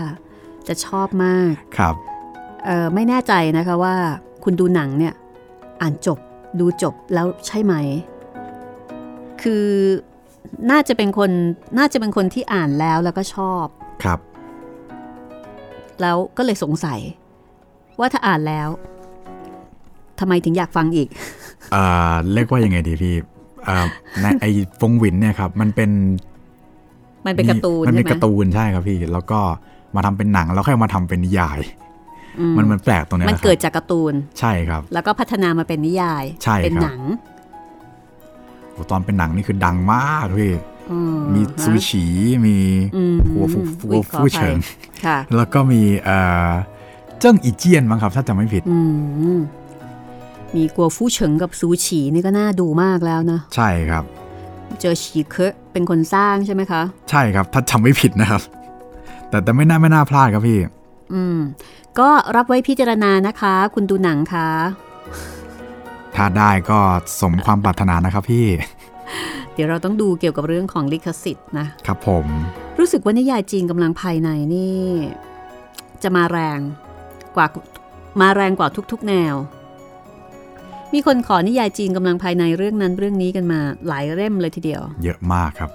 [0.69, 1.95] จะชอบมาก ครับ
[2.67, 3.95] เออไม่แน่ใจนะคะว่า
[4.45, 5.15] คุณดูหนังเนี่ย
[5.81, 6.19] อ่านจบ
[6.61, 7.75] ดูจบแล้วใช่ไหม
[9.43, 9.67] คือ
[10.71, 11.31] น่าจะเป็นคน
[11.79, 13.67] น่าจะเป็นคนที่อ่านแล้วแล้วก็ชอบ
[14.05, 14.19] ครับ
[16.01, 17.01] แล้วก็เลยสงสัย
[17.99, 18.69] ว่าถ้าอ่านแล้ว
[20.21, 21.09] ทำไมถึงอยากฟังอีก
[21.75, 21.87] อ่า
[22.33, 23.40] เรียกว่ายังไงดีพี่อ่าใน
[24.41, 24.47] ไอ
[24.81, 25.91] ฟงวินเนี่ยครับมันเป็น
[27.27, 29.41] มันเป็นการ์ตูนมันใช่เป็นไหมการ์ตูนใช่ครับพี่ แล้วก็
[29.97, 31.61] มาทำเป็นหนังแล้วค่อยมาทำเป็นนิยาย
[32.39, 37.01] อืมันมันแปลกตรงเนี้ยมันนะครับเกิดจากการ์ตูนใช่ครับ แล้วก็พัฒนามาเป็นนิยายใช่ครับเป็นหนัง
[38.73, 40.53] โอ้ตอนเป็นหนังนี่คือดังมากพี่
[40.93, 40.99] อื
[41.35, 42.05] มีฮะซูชิ
[42.47, 42.57] มี
[42.97, 43.59] อืมกัวฟู
[43.91, 44.57] อุ๊กัวยขอฟูอภัยเฉิง
[45.05, 46.19] ค่ะแล้วก็มีเอ่
[46.49, 46.51] อ
[47.21, 48.79] เจิ้งอีเจียนมั้งครับ ถ้าจำไม่ผิดอื
[50.53, 54.05] มมีกัวฟู่เฉิงกับซูฉีนี่ก็น่าดูมากแล้วนะ ใช่ครับ
[54.81, 58.43] เจอฉีเคอะเป็นคนสร้างใช่ไหมคะ ใช่ครับ ถ้าจำไม่ผิดนะครับ
[59.29, 60.59] แต่แต่ไม่น่าไม่น่าพลาดครับพี่
[61.13, 61.39] อืม
[61.99, 64.49] ก็รับไว้พิจารณานะคะ คุณดูหนังคะ
[66.15, 66.79] ถ้าได้ก็
[67.21, 68.47] สมความปรารถนานะครับพี่
[69.55, 72.27] เดี๋ยวเราต้องดูเกี่ยวกับเรื่องของลิขสิทธิ์นะ ครับผม
[72.79, 74.85] รู้สึกว่านิยายจีนกำลังภายในนี่
[76.03, 76.59] จะมาแรง
[77.37, 77.47] กว่า
[78.21, 79.35] มาแรงกว่าทุกๆแนว
[80.95, 85.71] มีคนขอนิยายจีนกำลังภายในเรื่องนั้นเรื่องนี้กันมาหลายเล่มเลยทีเดียว เยอะมากครับ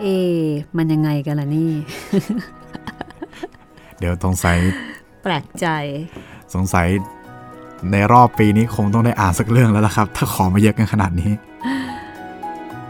[0.00, 1.72] เอะมันยังไงกันล่ะนี่
[3.98, 4.56] เดี๋ยวสงสัย
[5.22, 5.66] แปลกใจ
[6.54, 6.86] สงสัย
[7.92, 11.32] ในรอบปีนี้คงต้องได้อ่านสักเรื่องแล้วล่ะครับ ถ้าขอมาเยอะกันขนาดนี้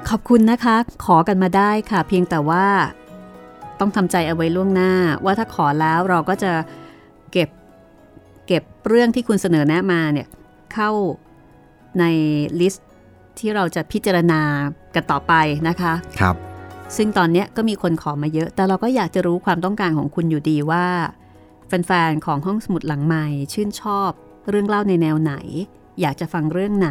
[0.09, 2.67] ขอบคุณนะคะ ขอกันมาได้ค่ะ เพียงแต่ว่า
[3.81, 4.93] ต้องทำใจเอาไว้ล่วงหน้า
[5.25, 6.53] ว่าถ้าขอแล้วเราก็จะ
[7.33, 7.49] เก็บ
[8.47, 10.27] เก็บเรื่องที่คุณเสนอแนะมาเนี่ย
[10.75, 10.91] เข้า
[12.00, 12.04] ใน
[12.61, 12.87] ลิสต์
[13.38, 14.40] ที่เราจะพิจารณา
[14.94, 15.32] กันต่อไป
[15.68, 16.37] นะคะครับ
[16.96, 20.87] ซึ่งตอนเนี้ยก็มีคนขอมาเยอะ แต่เราก็อยากจะรู้ความต้องการของคุณอยู่ดีว่า
[21.66, 24.11] แฟนๆของห้องสมุดหลังใหม่ชื่นชอบ
[24.50, 25.35] เรื่องเล่าในแนวไหน
[26.00, 26.90] อยากจะฟังเรื่องไหน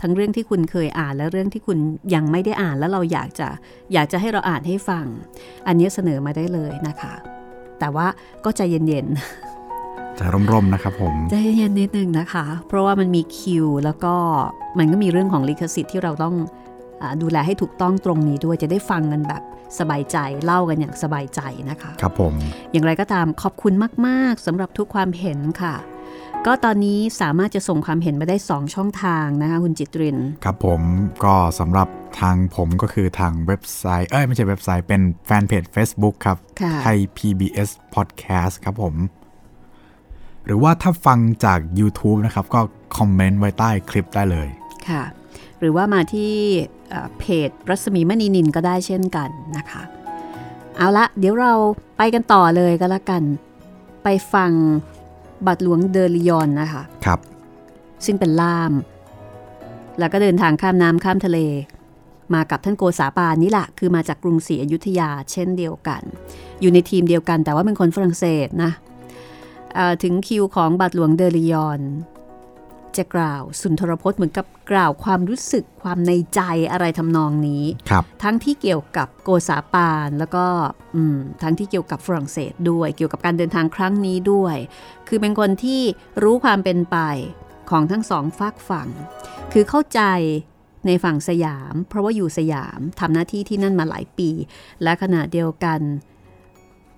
[0.00, 1.78] ทั้งเรื่องที่คุณเคยอ่านและเรื่องที่คุณ
[2.14, 3.48] ยังไม่ได้อ่านแล้วเราอยากจะ
[3.92, 5.06] อยากจะให้เราอ่านให้ฟัง
[5.66, 7.14] อันนี้เสนอมาได้เลยนะคะ
[7.78, 8.06] แต่ว่า
[8.44, 9.55] ก็ใจเย็นๆ
[10.18, 14.14] จะร่มๆนะครับผมใจเย็นๆนิดนึงนะคะ เพราะว่ามันมีคิว แล้วก็
[14.78, 16.34] มันก็มีเรื่องของลิขสิทธิ์ที่เราต้อง
[17.02, 19.42] อาดูแลให้ถูกต้องตรงนี้ด้วยจะได้ฟังกันแบบ
[19.78, 22.34] สบายใจเล่ากันอย่างสบายใจนะคะ ครับผม
[22.72, 23.74] อย่างไรก็ตามขอบคุณ
[24.06, 25.76] มาก ๆสำหรับทุกความเห็นค่ะ
[26.46, 30.80] ก็ตอนนี้สามารถจะส่งความเห็นมาได้ 2 ช่องทางนะคะคุณจิตริน ครับผม
[31.24, 31.88] ก็สำหรับ
[32.20, 38.94] ทางผมก็คือทางเว็บไซต์ เอ้ยไม่ใช่เว็บไซต์เป็นแฟนเพจ Facebook ครับค่ะไทย PBS Podcast ครับผม
[40.46, 42.60] หรือว่าถ้าฟังจาก YouTube นะครับ ก็
[42.96, 44.48] คอมเมนต์ไว้ใต้คลิปได้เลย
[44.88, 45.02] ค่ะ
[45.58, 46.32] หรือว่ามาที่
[46.88, 49.82] เอ่อเพจรัศมีมณีนินก็ได้เช่นกันนะคะ
[50.76, 51.52] เอาละเดี๋ยวเรา
[51.96, 53.22] ไปกันต่อเลยก็แล้วกัน
[54.04, 54.50] ไปฟัง
[55.46, 57.20] บัตรหลวงเดอริยอนนะคะครับ
[58.04, 58.72] ซึ่งเป็นล่าม
[59.98, 61.38] แล้วก็เดินทางข้ามน้ำข้ามทะเล
[62.34, 66.02] มากับท่านโกษาปานนี่แหละคือมาจากกรุงศรีอยุธยาเช่นเดียวกัน
[66.60, 68.95] อยู่ในทีมเดียวกันแต่ว่าเป็นคนฝรั่งเศสนะเอ่อ
[70.02, 71.80] ถึงคิวของบัตรหลวงเดอริยอน
[72.96, 76.40] จะกล่าวสุนทรพจน์เหมือนกับกล่าวความรู้สึกความในใจ
[76.72, 80.46] อะไรทำนองนี้ครับทั้งที่เกี่ยวกับโกษาปานแล้วก็
[80.94, 84.56] อืมทั้งที่เกี่ยวกับฝรั่งเศสด้วย เกี่ยวกับการเดินทางครั้งนี้ด้วย
[85.08, 85.82] คือเป็นคนที่
[86.22, 86.98] รู้ความเป็นไป
[87.70, 88.88] ของทั้งสองฝากฝั่ง
[89.52, 90.00] คือเข้าใจ
[90.86, 94.30] ในฝั่งสยาม เพราะว่าอยู่สยามทำหน้าที่ที่นั่นมาหลายปี
[94.82, 95.80] และขณะเดียวกัน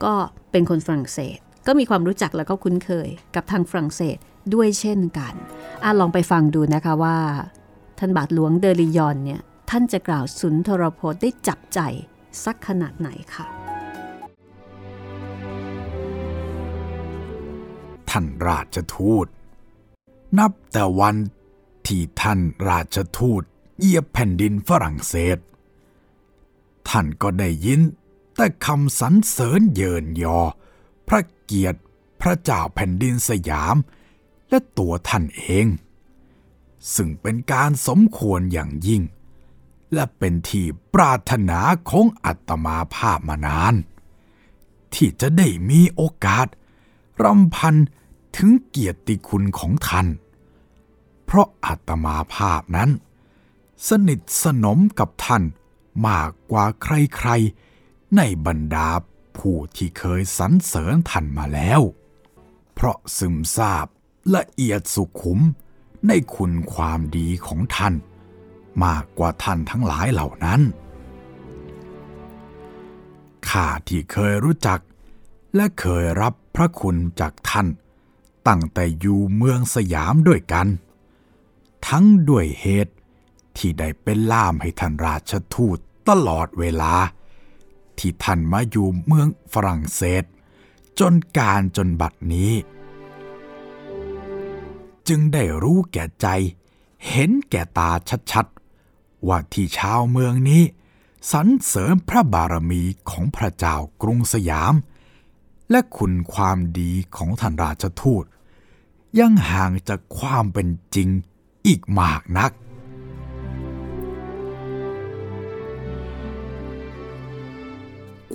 [0.05, 0.15] ก็
[0.51, 1.39] เป็นคนฝรั่งเศส
[1.71, 4.17] ก็มีความรู้จักแล้วก็คุ้นเคยกับทางฝรั่งเศส
[4.55, 5.35] ด้วยเช่นกัน
[5.85, 7.19] อะลองไปฟังดูนะคะว่า
[7.99, 11.81] ท่านบาทหลวงเดอริยอนเนี่ยท่านจะกล่าวสุนทรพจน์ได้จับใจ
[12.45, 13.47] สักขนาดไหนค่ะ
[18.11, 19.27] ท่านราชทูต
[20.39, 21.17] นับแต่วัน
[21.87, 23.43] ที่ท่านราชทูต
[23.81, 25.39] เยียบแผ่นดินฝรั่งเศส
[26.89, 27.81] ท่านก็ได้ยิน
[28.37, 30.41] แต่คำสรรเสริญเยินยอ
[31.09, 31.81] พระเกียรติ
[32.21, 33.77] พระเจ้าแผ่นดินสยาม
[34.49, 35.67] และตัวท่านเอง
[36.95, 39.03] ซึ่งเป็นการสมควรอย่างยิ่ง
[39.95, 43.75] และเป็นที่ปรารถนาของอัตมาภาพมานาน
[44.95, 46.47] ที่จะได้มีโอกาส
[47.23, 47.75] รำพัน
[48.37, 50.07] ถึงเกียรติคุณของท่าน
[51.25, 52.91] เพราะอาตมาภาพนั้น
[53.89, 55.43] สนิทสนมกับท่าน
[56.07, 58.89] มากกว่าใครๆในบรรดา
[59.39, 61.81] ผู้ที่เคยสรรเสริญท่านมาแล้ว
[62.75, 63.87] เพราะซึมซาบ
[64.35, 65.41] ละเอียดสุขุม
[66.07, 67.95] ในคุณความดีของท่าน
[68.85, 70.61] มากกว่าท่านทั้งหลายเหล่านั้น
[73.49, 74.81] ข้าที่เคยรู้จัก
[75.55, 77.67] และเคยรับพระคุณจากท่าน
[78.49, 80.67] ตั้งแต่อยู่เมืองสยามด้วยกัน
[81.89, 82.95] ทั้งด้วยเหตุ
[83.57, 86.95] ที่ได้เป็นล่ามให้ท่านราชทูตตลอดเวลา
[87.99, 90.25] ที่ท่านมาอยู่เมืองฝรั่งเศส
[90.99, 92.53] จนการจนบัดนี้
[95.09, 96.27] จึงได้รู้แก่ใจ
[97.09, 97.91] เห็นแก่ตา
[98.33, 100.63] ชัดๆ ว่าที่ชาวเมืองนี้
[101.33, 104.75] สรรเสริมพระบารมีของพระเจ้ากรุงสยาม
[105.71, 108.25] และคุณความดีของท่านราชทูต
[109.19, 111.09] ยังห่างจากความเป็นจริง
[111.67, 112.53] อีกมากนัก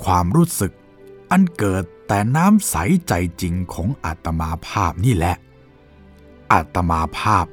[0.01, 0.71] ความรู้สึก
[1.31, 2.75] อันเกิดแต่น้ำใส
[3.07, 5.35] ใจจริงของอาตมาภาพนี่แหละ
[6.51, 7.45] อาตมาภาพ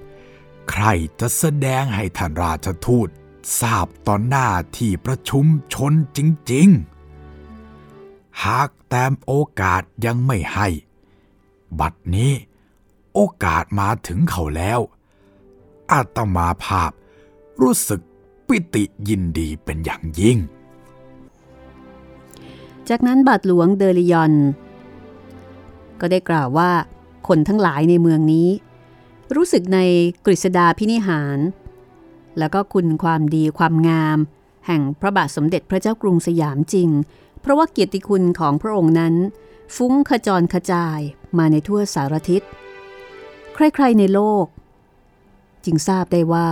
[0.71, 0.85] ใคร
[1.21, 3.09] จะแสดงให้ท่านราชทูต
[3.61, 6.19] ทราบตอนหน้าที่ประชุมชนจ
[6.53, 6.69] ริง
[7.57, 10.69] ๆ หากแต้มโอกาสยังไม่ให้
[11.81, 12.33] บัดนี้
[13.15, 14.81] โอกาสมาถึงเขาแล้ว
[15.93, 16.91] อาตมาภาพ
[17.61, 18.01] รู้สึก
[18.47, 20.39] ปิติยินดีเป็นอย่างยิ่ง
[22.91, 24.33] จากนั้นบาทหลวงเดลิยอน
[26.01, 26.71] ก็ได้กล่าวว่า
[27.29, 28.49] คนทั้งหลายในเมืองนี้
[29.35, 29.79] รู้สึกใน
[30.25, 31.39] กฤษดาพินิหาร
[32.39, 34.19] แล้วก็คุณความดีความงาม
[34.67, 36.89] แห่งพระบาทสมเด็จพระเจ้ากรุงสยามจริง
[37.41, 39.15] เพราะว่าเกียรติคุณของพระองค์นั้น
[39.77, 41.01] ฟุ้งขจรขจาย
[41.39, 42.43] มาในทั่วสารทิศ
[43.55, 44.47] ใครๆในโลก
[45.65, 46.49] จึงทราบได้ว่า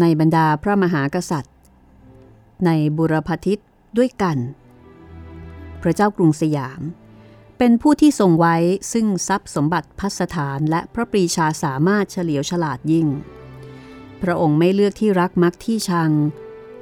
[0.00, 1.54] ในบรรดาพระมหากษัตริย์
[2.66, 3.58] ในบุรพทิศ
[3.98, 4.38] ด้วยกัน
[5.82, 6.80] พระเจ้ากรุงสยาม
[7.58, 8.56] เป็นผู้ที่ทรงไว้
[8.92, 13.08] ซึ่งทรัพย์สมบัติพัสถานและพระปรีชาสามารถเฉลียวฉลาดยิ่ง
[14.22, 16.10] พระองค์ไม่เลือกที่รักมักที่ชัง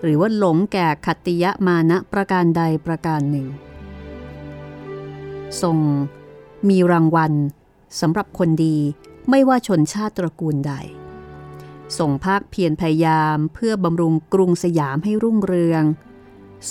[0.02, 3.46] หรือว่าหลงแก่ขัตติยะมานะประการใดประการหนึ่ง
[5.62, 5.76] ทรง
[6.68, 7.32] มีรางวัล
[8.00, 8.76] สำหรับคนดี
[9.30, 10.74] ไม่ว่าชนชาติตระกูลใด
[11.98, 15.82] ส่งภาคเพียรพยายามเพื่อบำรุงกรุงสยามให้รุ่งเรือง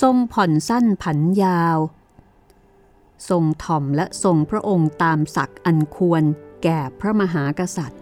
[0.01, 1.77] ทรงผ่อนสั้นผันยาว
[3.29, 6.23] ทรงถ่อมและทรงพระองค์ตามศักดิ์อันควร
[6.63, 8.01] แก่พระมหากษัตริย์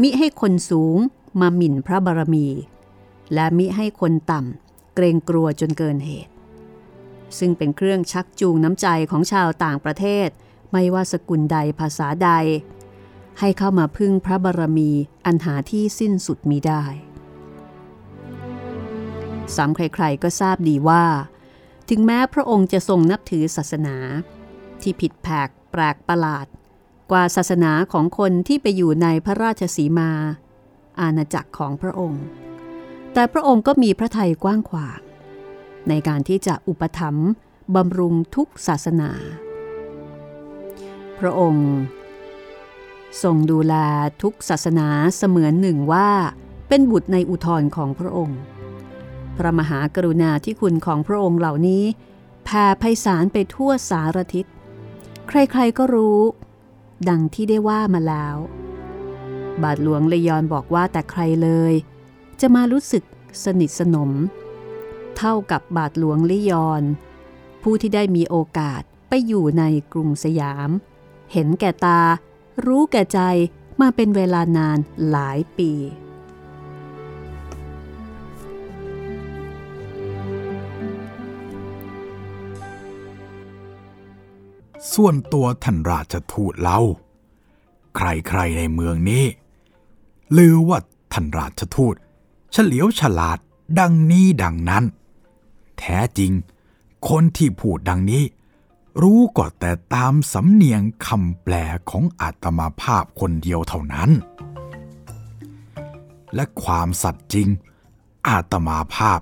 [0.00, 0.96] มิให้คนสูง
[1.40, 2.48] มาหมิ่นพระบารมี
[3.34, 6.32] และมิให้คนต่ำเกรงกลัวจนเกินเหตุ
[7.38, 10.28] ซึ่งเป็นเครื่องชักจูงน้ำใจของชาวต่างประเทศ
[10.72, 12.30] ไม่ว่าสกุลใดภาษาใด
[13.40, 14.90] ให้เข้ามาพึ่งพระบารมี
[15.26, 16.84] อันหาที่สิ้นสุดมีได้
[19.54, 21.04] ซ้ำใครๆก็ทราบดีว่า
[21.94, 23.96] ถึงแม้พระองค์จะทรงนับถือศาสนา
[24.82, 26.46] ที่ผิดแผกแปลกประหลาด
[27.10, 30.10] กว่าศาสนาของคนที่ไปอยู่ในพระราชสีมา
[31.00, 32.24] อาณาจักรของพระองค์
[33.12, 35.00] แต่พระองค์ก็มีพระทัยกว้างขวาง
[35.88, 37.30] ในการที่จะอุปถัมภ์
[37.74, 39.10] บำรุงทุกศาสนา
[41.18, 41.70] พระองค์
[43.22, 43.74] ทรงดูแล
[44.22, 46.10] ทุกศาสนาเสมือนหนึ่งว่า
[46.68, 48.40] เป็นบุตรในอุทธรของพระองค์
[49.36, 51.84] พระมหากรุณาธิคุณของพระองค์เหล่านี้
[52.44, 54.46] แผ่ไพศาลไปทั่วสารทิศ
[55.28, 56.20] ใครๆก็รู้
[57.08, 58.36] ดังที่ได้ว่ามาแล้ว
[59.62, 61.72] บาทหลวงเลยอนบอกว่าแต่ใครเลย
[62.40, 63.04] จะมารู้สึก
[63.44, 64.10] สนิทสนม
[65.16, 66.82] เท่ากับบาทหลวงลิยอน
[67.62, 70.70] ผู้ที่ได้มีโอกาสไปอยู่ในกรุงสยาม
[71.32, 72.00] เห็นแก่ตา
[72.66, 73.20] รู้แก่ใจ
[73.80, 74.78] มาเป็นเวลานาน
[75.10, 75.72] หลายปี
[84.94, 86.78] ส่วนตัวท่านราชทูตเรา
[87.96, 89.24] ใครๆในเมืองนี้
[90.36, 90.78] ลือว่า
[91.12, 91.94] ท่านราชทูต
[92.52, 93.38] เฉลียวฉลาด
[93.78, 94.84] ดังนี้ดังนั้น
[95.78, 96.32] แท้จริง
[97.08, 98.24] คนที่พูดดังนี้
[99.02, 101.54] รู้ก็แต่ตามสำเนียงคำแปล
[101.90, 104.10] ของอาตมาภาพคนเดียวเท่านั้น
[106.34, 107.48] และความสัตย์จริง
[108.28, 109.20] อาตมาภาพ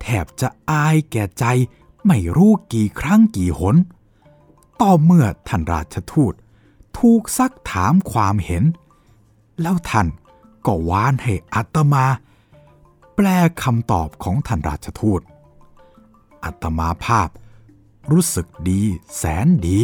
[0.00, 1.44] แทบจะอายแก่ใจ
[2.06, 3.76] ไม่รู้กี่ครั้งกี่หน
[4.82, 6.34] ต่อเมื่อท่านราชทูต
[6.98, 8.64] ถูกซักถามความเห็น
[9.60, 10.08] แล้วท่าน
[10.66, 12.06] ก็วานให้อัตมา
[13.16, 13.26] แปล
[13.62, 15.20] คำตอบของท่านราชทูต
[16.44, 17.28] อัตมาภาพ
[18.12, 18.82] รู้สึกดี
[19.16, 19.80] แสนดี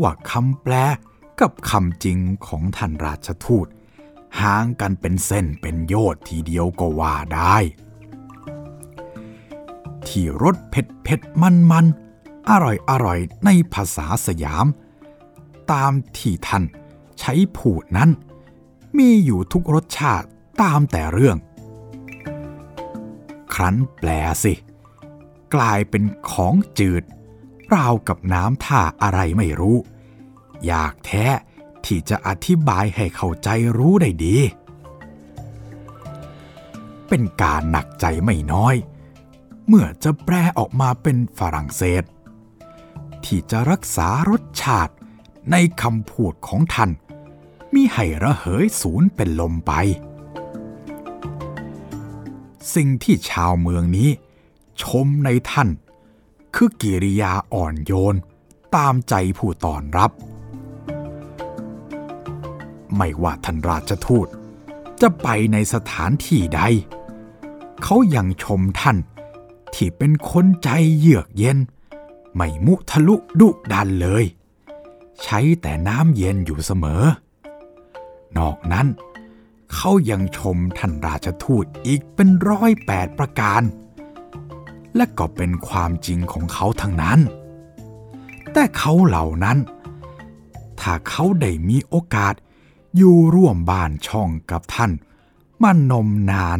[0.00, 0.74] ว่าคำแปล
[1.40, 3.66] กับคำจริงของท่านราชทูต
[4.40, 7.56] ห่างกันเป็นเส้นเป็นโยดทีเดียวก็ว่าได้
[10.06, 11.86] ที่รสเผ็ดเผ็ดมันมัน
[12.50, 14.66] อร่อยอร่อยในภาษาสยาม
[15.72, 16.64] ตามที่ท่าน
[17.18, 18.10] ใช้ผูดนั้น
[18.98, 20.26] มีอยู่ทุกรสชาติ
[20.62, 21.36] ตามแต่เรื่อง
[23.54, 24.10] ครั้นแปล
[24.42, 24.54] สิ
[25.54, 27.02] กลายเป็นของจืด
[27.74, 29.78] ราวกับน้ำท่าอะไรไม่รู้
[30.66, 31.26] อยากแท้
[31.84, 33.48] ที่จะอธิบายให้เข้าใจ
[33.78, 34.36] รู้ได้ดี
[37.08, 38.74] เป็นการหนักใจไม่น้อย
[39.66, 42.02] เมื่อจะแปลออกมาเป็นฝรั่งเศส
[43.26, 44.94] ที่จะรักษารสชาติ
[45.50, 46.90] ในคำพูดของท่าน
[47.74, 49.72] มีให้ระเหยสูญเป็นลมไป
[52.74, 54.10] สิ่งที่ชาวเมืองนี้
[54.82, 55.68] ชมในท่าน
[56.54, 58.16] คือกิริยาอ่อนโยน
[58.76, 60.10] ตามใจผู้ตอนรับ
[62.96, 64.28] ไม่ว่าท่านราชทูต
[65.00, 66.62] จะไปในสถานที่ใด
[67.82, 68.98] เขายังชมท่าน
[69.74, 70.68] ที่เป็นคนใจ
[70.98, 71.58] เยือกเย็น
[72.36, 74.24] ไม่มุทะลุดุดันเลย
[75.22, 77.02] ใช้แต่น้ำเย็นอยู่เสมอ
[78.38, 78.86] นอกนั้น
[79.74, 83.62] เขายังชมท่านราชทูตอีกเป็นร้อยแปดประการ
[84.96, 87.20] และก็เป็นความจริงของเขาทั้งนั้น
[88.52, 89.58] แต่เขาเหล่านั้น
[90.80, 92.34] ถ้าเขาได้มีโอกาส
[92.96, 94.90] อยู่ร่วมบ้านช่องกับท่าน
[95.62, 96.58] มานมนาน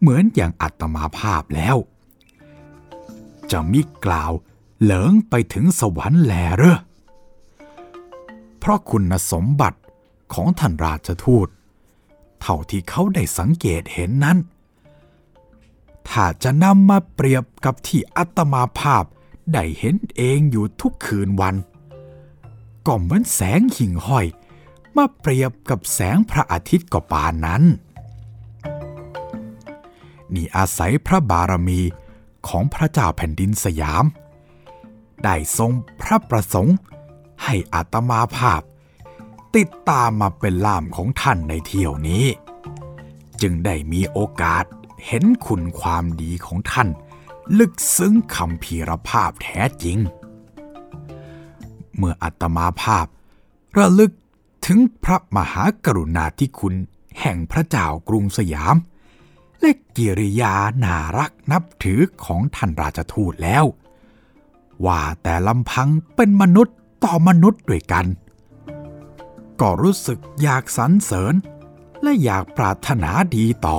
[0.00, 1.76] เหมือนอย่างอัตมาภาพแล้ว
[3.50, 4.32] จะมิกล่าว
[4.82, 6.78] เหลิงไปถึงสวรรค์แลเรอ
[8.58, 9.80] เพราะคุณสมบัติ
[10.34, 11.48] ของท่านราชทูต
[12.40, 14.38] เท่าที่เขาได้สังเกตเห็นนั้น
[16.08, 19.04] ถ้าจะนำมาเปรียบกับที่อัตมาภาพ
[19.52, 21.56] ได้เห็นเองอยู่ทุกคืนวัน
[22.86, 24.26] ก็เหมือนแสงหิ่งห้อย
[24.96, 27.62] มาเปรียบกับแสงพระอาทิตย์ก็ปานนั้น
[30.34, 31.80] นี่อาศัยพระบารมี
[32.48, 34.06] ของพระเจ้าแผ่นดินสยาม
[35.24, 36.76] ได้ทรงพระประสงค์
[37.44, 38.62] ให้อาตมาภาพ
[39.56, 42.24] ติดตามมาเป็นล่ามของท่านในเที่ยวนี้
[43.40, 44.64] จึงได้มีโอกาส
[45.06, 46.88] เห็นคุณความดีของท่าน
[47.58, 49.98] ลึกซึ้งคำพีรภาพแท้จริง
[51.96, 53.06] เมื่ออาตมาภาพ
[53.78, 54.12] ระลึก
[54.66, 56.74] ถึงพระมหากรุณาธิคุณ
[57.20, 58.76] แห่งพระเจ้ากรุงสยาม
[59.60, 60.54] และกิริยา
[60.84, 63.64] น่ารักนับถือของท่านราชทูตแล้ว
[64.86, 68.06] ว่าแต่ลำพังเป็นมนุษย์ต่อมนุษย์ด้วยกัน
[69.60, 71.34] ก็รู้สึกอยากสรรเสริญ
[72.02, 73.78] และอยากปรารถนาดีต่อ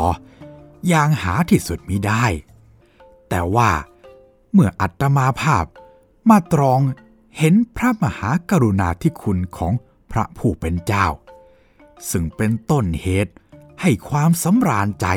[0.88, 2.26] อย่างหาที่สุดมิได้
[3.30, 3.72] แต่ว่า
[4.54, 5.66] เมื่ออัตมาภาพ
[6.30, 6.80] มาตรอง
[7.38, 9.74] เห็นพระมหากรุณาธิคุณของ
[10.12, 11.08] พระผู้เป็นเจ้า
[12.12, 13.34] ซึ่งเป็นต้นเหตุ
[13.82, 15.08] ให้ความสำราญใจ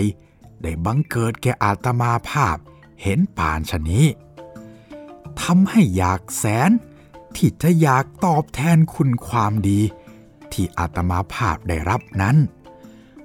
[0.62, 2.56] ได้บังเกิดแก่อาตมาภาพ
[3.02, 4.04] เห็นป่านชนี้
[5.42, 6.70] ทำให้อยากแสน
[7.36, 9.80] ที่จะอยากตอบแทนคุณความดี
[10.52, 12.36] ที่อาตมาภาพได้รับนั้น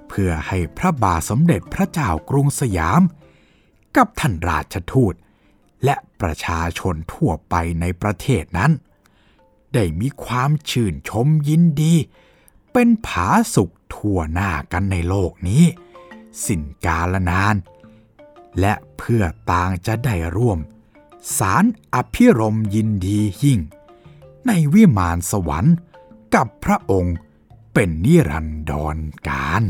[0.08, 3.00] เพื่อให้พระบาทสมเด็จพระเจ้ากรุงสยาม
[3.96, 5.14] กับท่านราชทูต
[5.84, 8.72] และประชาชนทั่วไปในประเทศนั้น
[9.74, 11.94] ได้มีความชื่นชมยินดี
[12.72, 15.64] เป็นผาสุขทั่วหน้ากันในโลกนี้
[16.44, 17.56] สิ้นกาลนาน
[18.60, 20.58] และเพื่อต่างจะได้ร่วม
[21.38, 21.64] สาร
[21.94, 23.60] อภิรมยินดียิ่ง
[24.46, 25.76] ในวิมานสวรรค์
[26.34, 27.16] กับพระองค์
[27.74, 28.96] เป็นนิรันดร
[29.28, 29.64] การ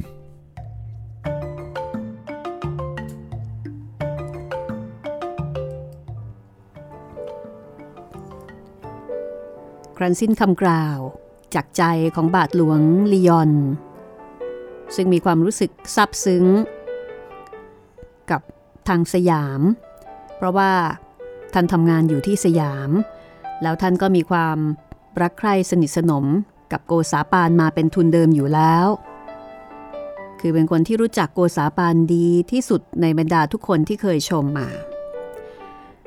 [9.97, 10.99] ครั้นสิ้นคำกล่าว
[11.55, 11.83] จากใจ
[12.15, 12.81] ของบาทหลวง
[13.13, 13.53] ลียอน
[14.95, 16.45] ซึ่งมีความรู้สึกซาบซึ้ง
[18.31, 18.43] กับ
[18.89, 19.61] ทางสยาม
[20.37, 20.73] เพราะว่า
[21.55, 22.91] ท่านทำงานอยู่ที่สยาม
[23.63, 24.59] แล้วท่านก็มีความ
[25.23, 26.27] รักใคร่สนิทสนม
[26.73, 28.87] กับโกษาปานมาเป็นทุนเดิมอยู่แล้ว
[30.41, 34.69] คือเป็นคนที่รู้จักโกษาปานดีที่สุดในบรรดาทุกคนที่เคยชมมา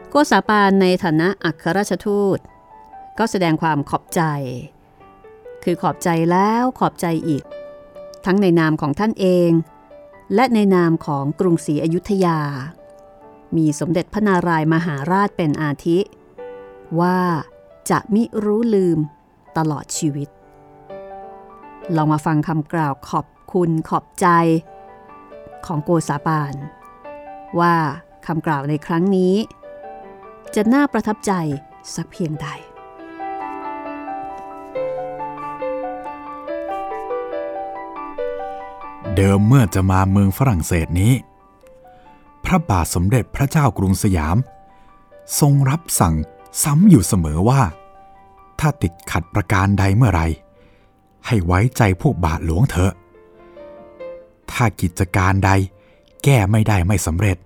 [0.09, 2.39] โกษาปานในฐานะอัครราชทูต
[3.19, 4.21] ก็แสดงความขอบใจ
[5.63, 7.43] คือขอบใจแล้วขอบใจอีก
[8.25, 9.51] ทั้งในนามของท่านเอง
[10.35, 12.39] และในนามของกรุงศรีอยุธยา
[13.57, 15.99] มีสมเด็จพระนารายมหาราชเป็นอาทิ
[16.99, 17.19] ว่า
[17.89, 18.99] จะมิรู้ลืม
[19.57, 20.29] ตลอดชีวิต
[21.95, 24.27] ลองมาฟังคำกล่าวขอบคุณขอบใจ
[25.65, 26.53] ของโกษาปาน
[27.59, 27.75] ว่า
[28.25, 29.35] คำกล่าวในครั้งนี้
[30.55, 31.33] จะน่าประทับใจ
[31.95, 32.47] สักเพียงใด
[39.15, 41.13] เดิมเมื่อจะมาเมืองฝรั่งเศสนี้
[42.45, 44.37] พระบาทสมเด็จพระเจ้ากรุงสยาม
[45.39, 46.15] ทรงรับสั่ง
[46.63, 47.61] ซ้ำอยู่เสมอว่า
[48.59, 50.21] ถ้าติดขัดประการใดเมื่อไร
[51.27, 52.93] ให้ไว้ใจพวกบาทหลวงเถอะ
[54.51, 55.51] ถ้ากิจการใด
[56.23, 57.37] แก้ไม่ได้ไม่สำเร็จ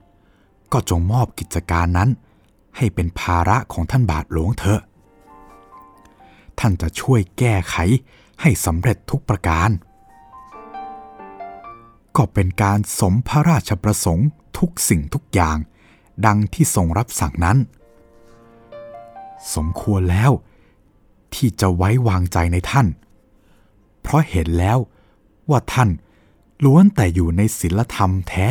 [0.72, 2.10] ก็จงมอบกิจการนั้น
[2.78, 4.82] ให้เป็นภาระของท่านบาทหลวงเถอะ
[6.60, 7.76] ท่านจะช่วยแก้ไข
[8.42, 9.70] ให้สำเร็จทุกประการ
[12.22, 15.58] ก็เป็นการสมพระราชประสงค์ทุกสิ่งทุกอย่าง
[16.26, 17.58] ดังที่ทรงรับสั่งนั้น
[19.56, 20.32] สมควรแล้ว
[21.34, 22.88] ที่จะไว้วางใจในท่าน
[24.02, 24.78] เพราะเห็นแล้ว
[25.50, 25.90] ว่าท่าน
[26.66, 28.48] ล้วนแต่อยู่ในศีลธรรมแท้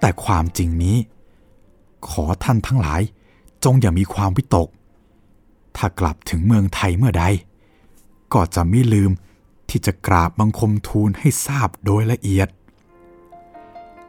[0.00, 0.96] แต่ความจริงนี้
[2.08, 3.00] ขอท่านทั้งหลาย
[3.64, 4.68] จงอย่ามีความวิตก
[5.76, 7.24] ถ้ากลับถึงเมืองไทยเมื่อใด
[8.32, 9.10] ก็จะไม่ลืม
[9.70, 12.48] ที่จะกราบบังคมทูลให้ทราบโดยละเอียด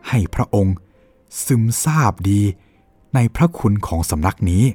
[0.10, 0.76] ให้พระองค์
[1.46, 2.42] ซึมทราบดี
[3.14, 4.66] ในพระคุณของสำนักนี้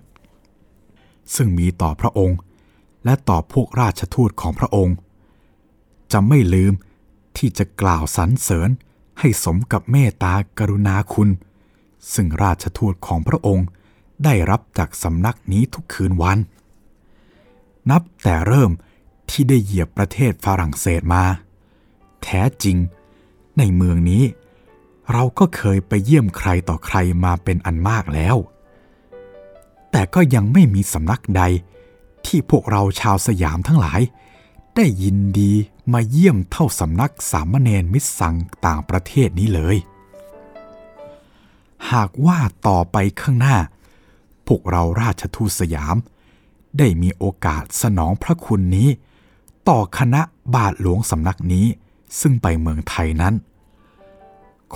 [1.34, 2.39] ซึ่งมีต่อพระองค์
[3.05, 4.97] และต่อพวกราชทูตของพระองค์
[6.12, 6.72] จะไม่ลืม
[7.37, 8.70] ที่จะกล่าวสรรเสริญ
[9.18, 11.30] ให้สมกับเมตตากรุณาคุณ
[12.14, 13.66] ซึ่งราชทูตของพระองค์
[14.24, 16.39] ได้รับจากสำนักนี้ทุกคืนวัน
[17.91, 18.70] นับแต่เริ่ม
[19.31, 21.24] ที่ได้เหยียบประเทศฝรั่งเศสมา
[22.22, 22.77] แท้จริง
[23.59, 24.24] ในเมืองนี้
[25.12, 28.37] เราก็เคยไปเยี่ยมใครต่อใครมาเป็นอันมากแล้ว
[29.91, 31.43] แต่ก็ยังไม่มีสำนักใด
[32.27, 34.01] ที่พวกเราชาวสยามทั้งหลาย
[34.77, 35.53] ได้ยินดี
[35.93, 39.77] มาเยี่ยมเท่าสำนักสามเณรมิตรสังต่างประเทศนี้เลย
[41.93, 43.57] หากว่าต่อไปข้างหน้า
[44.47, 45.97] พวกเราราชทูตสยาม
[46.79, 48.89] ได้มีโอกาสสนองพระคุณนี้
[49.69, 50.21] ต่อคณะ
[50.55, 51.67] บาทหลวงสำนักนี้
[52.21, 53.35] ซึ่งไปเมืองไทยนั้น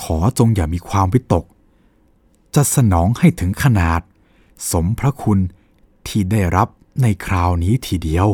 [0.00, 1.44] ขอจงอย่ามีความวิตก
[2.54, 4.00] จะสนองให้ถึงขนาด
[4.70, 5.38] สมพระคุณ
[6.06, 6.68] ที่ได้รับ
[7.02, 8.28] ในคราวนี้ทีเดียว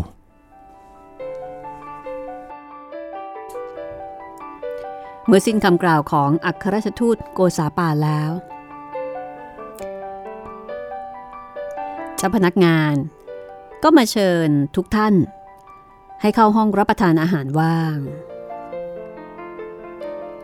[5.27, 8.31] เมื่อสิ้นคำกล่าวของอัครราชทูตโกษาปาแล้ว
[12.17, 12.95] เจ้าพนักงาน
[13.83, 15.15] ก็มาเชิญทุกท่าน
[16.21, 17.99] ให้เข้าห้องรับประทานอาหารว่าง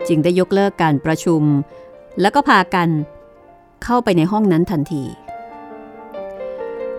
[0.09, 1.43] จึงได้ยกเลิกการประชุม
[2.21, 2.89] แล้วก็พากัน
[3.85, 5.05] เข้าไปในห้องนั้นทันที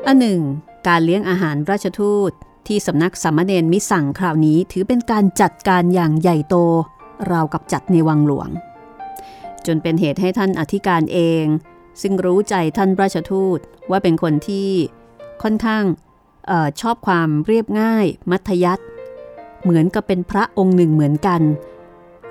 [0.05, 0.41] อันหนึ่ง
[0.87, 2.31] การเลี้ยงอาหารราชทูต
[2.67, 6.55] ที่สำนักสามเณรมิสั่งคราวนี้ถือเป็นการจัดการอย่างใหญ่โต
[7.31, 8.49] ราวกับจัดในวังหลวง
[9.65, 11.45] จนเป็นเหตุให้ท่านอธิการเอง
[12.01, 13.59] ซึ่งรู้ใจท่านราชทูต
[13.89, 14.69] ว่าเป็นคนที่
[15.43, 15.83] ค่อนข้าง
[16.49, 18.83] ออชอบความเรียบง่าย มัธยัติ
[19.61, 21.41] เหมือนกับเป็นพระองค์หนึ่งเหมือนกัน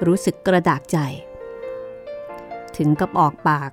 [0.06, 0.98] รู้สึกกระดากใจ
[2.76, 3.70] ถึงกับออกปาก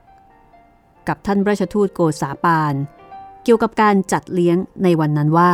[1.07, 2.73] กับท่านราชทูตโกษาปาน
[3.43, 5.51] เกี่ยวกับการจัดเลี้ยงในวันนั้นว่า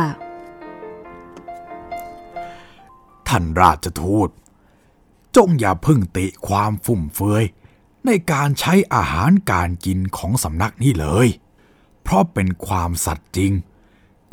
[3.28, 4.30] ท่านราชทูต
[5.36, 7.44] จงอย่าพึ่งติความฟุ่มเฟือย
[8.06, 11.28] ในการใช้อาหารการกินของสำนักนี้เลย
[12.02, 13.52] เพราะเป็นความสัตย์จริง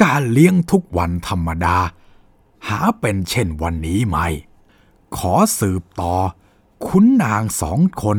[0.01, 1.77] การเลี้ยงทุกวันธรรมดา
[2.67, 4.27] หาเป็นเช่นวันนี้ไม่
[5.17, 6.15] ขอสืบต่อ
[6.85, 8.17] ขุนนางสองคน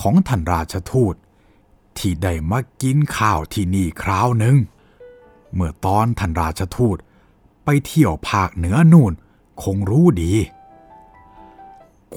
[0.00, 1.14] ของท่านราชทูต
[1.98, 4.56] ที่ได้มากินข้าวที่นี่คราวหนึ่ง
[5.54, 6.96] เมื่อตอนท่านราชทูต
[7.64, 9.12] ไปเที่ยวภาคเหนือนู่น
[9.62, 10.32] คงรู้ดี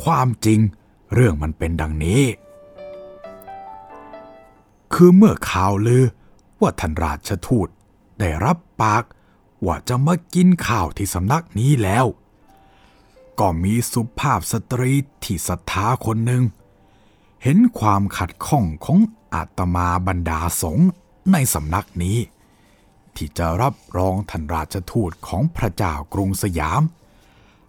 [0.02, 0.60] ความจริง
[1.14, 2.22] เรื่องมันเป็นดังนี้
[4.94, 6.04] คือเมื่อข่าวลือ
[6.62, 7.68] ว่าท่านราชทูต
[8.20, 9.04] ได้รับปาก
[9.66, 12.06] ว่าจะมากินข้าวที่สำนักนี้แล้ว
[13.40, 14.94] ก็มีสุภาพสตรี
[15.24, 16.44] ที่ศรัทธาคนหนึ่ง
[17.44, 19.00] เห็นความขัดข้องของ
[19.34, 20.90] อาตมาบรรดาสงฆ์
[21.32, 22.18] ในสำนักนี้
[23.16, 26.82] ที่จะรับรองท่านราชทูตของพระเจ้ากรุงสยาม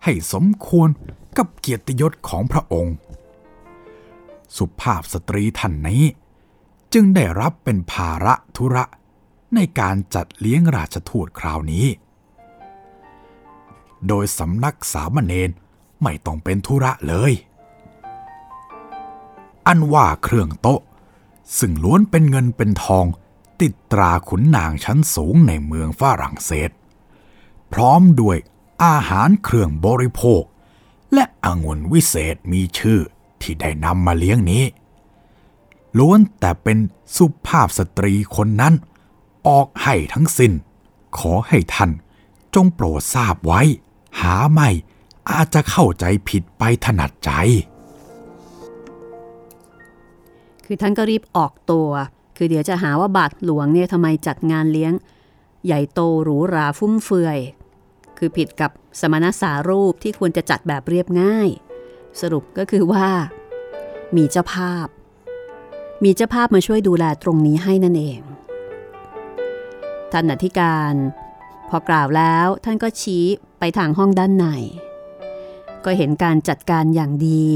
[0.04, 0.88] ให้สมควร
[1.36, 2.96] กับเกียรติยศของพระองค์
[4.56, 6.02] สุภาพสตรีท่านนี้
[6.92, 8.84] จึงได้รับเป็นภาระธุระ
[9.54, 11.86] ในการจัดเลี้ยงราชทูตคราวนี้
[14.08, 15.50] โดยสำนักสามเณร
[16.02, 17.32] ไม่ต้องเป็นธุระเลย
[19.66, 20.80] อันว่าเครื่องโต๊ะ
[21.58, 23.06] ซึ่งล้วนเป็นเงินเป็นทอง
[23.60, 26.70] ติดตราขุนนางชั้นสูงในเมืองฝรั่งเศส
[27.72, 28.36] พร้อมด้วย
[28.84, 30.42] อาหารเครื่องบริโภค
[31.14, 33.00] และองุ่นวิเศษมีชื่อ
[33.40, 34.64] ที่ได้นำมาเลี้ยงนี้
[35.98, 36.78] ล้วนแต่เป็น
[37.16, 38.74] สุภาพสตรีคนนั้น
[39.48, 40.52] ออกให้ทั้งสิน้น
[41.18, 41.90] ขอให้ท่าน
[42.54, 43.62] จงโปรดทราบไว้
[44.20, 44.68] หาไม่
[45.30, 47.30] อาจจะเข้าใจผิดไปถนัดใจ
[50.64, 51.88] คือท่านก็รีบออกตัว
[52.36, 54.92] คือเดี๋ยวจะหาว่าบาทหลวงเนี่ยทำไมจัดงานเลี้ยง
[55.64, 57.38] ใหญ่โตหรูหราฟุ่มเฟือย
[58.18, 58.70] คือผิดกับ
[59.00, 61.48] สมณสารูปที่ควรจะจัดแบบเรียบง่าย
[62.20, 63.08] สรุปก็คือว่า
[64.16, 64.86] มีเจ้าภาพ
[66.04, 68.20] มีเจ้าภาพมาช่วยดูแลตรงนี้ให้นั่นเอง
[70.18, 70.94] ท่านอธิการ
[71.68, 73.24] พอกล่าวแล้วท่านก็ชี้
[73.58, 74.46] ไปทางห้องด้านใน
[75.84, 77.46] ก็เห็นการจัดการอย่างดี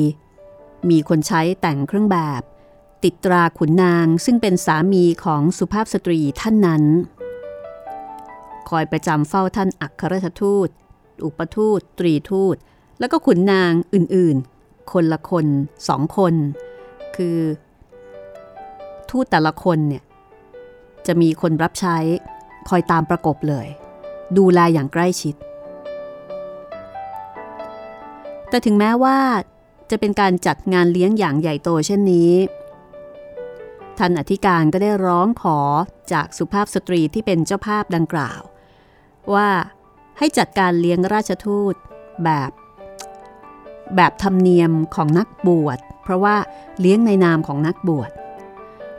[0.90, 2.42] มีคนใช้แต่งเครื่องแบบ
[3.04, 6.84] ติดตราขุนนางซึ่งเป็นสามีของสุภาพสตรีท่านนั้น
[8.68, 10.68] คอยประจำเฝ้าท่านอัครราชทูต
[11.24, 12.56] อุปทูต ตรีทูต
[12.98, 15.46] แล้วก็ขุนนางอื่นๆ คนละคน
[15.88, 16.34] สองคน
[17.16, 17.38] คือ
[19.11, 20.04] ทูตแต่ละคนเนี่ย
[21.06, 21.98] จะมีคนรับใช้
[22.68, 23.66] คอยตามประกบเลย
[24.38, 25.34] ดูแลอย่างใกล้ชิด
[28.48, 29.18] แต่ถึงแม้ว่า
[29.90, 32.32] จะเป็นการจัดงานเลี้ยงอย่างใหญ่โตเช่นนี้
[33.98, 35.58] ท่านอธิการก็ได้ร้องขอ
[36.12, 38.40] จากสุภาพสตรีที่เป็นเจ้าภาพดังกล่าว
[39.34, 39.48] ว่า
[40.18, 41.74] ให้จัดการเลี้ยงราชทูต
[42.24, 42.50] แบบ
[43.96, 46.36] แบบธรรมเนียมของนักบวช เพราะว่า
[46.80, 48.11] เลี้ยงในนามของนักบวช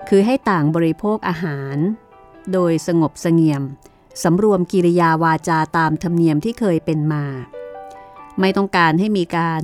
[0.09, 1.77] คือให้ต่างบริโภคอาหาร
[2.53, 3.63] โดยสงบเสงี่ยม
[4.23, 7.25] สำรวมกิริยาวาจาตามธรรมเนียมที่เคยเป็นมา
[8.39, 9.61] ไม่ต้องการให้มีการ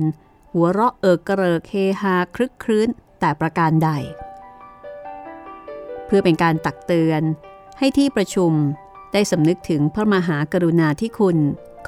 [0.52, 2.88] หัวเราะเอิกกระเริกเฮฮาคลึกครื้น
[3.20, 3.90] แต่ประการใด
[6.06, 7.22] เพื่อเป็นการตักเตือน
[7.78, 8.52] ให้ที่ประชุม
[9.12, 11.38] ได้สำนึกถึงพระมหากรุณาธิคุณ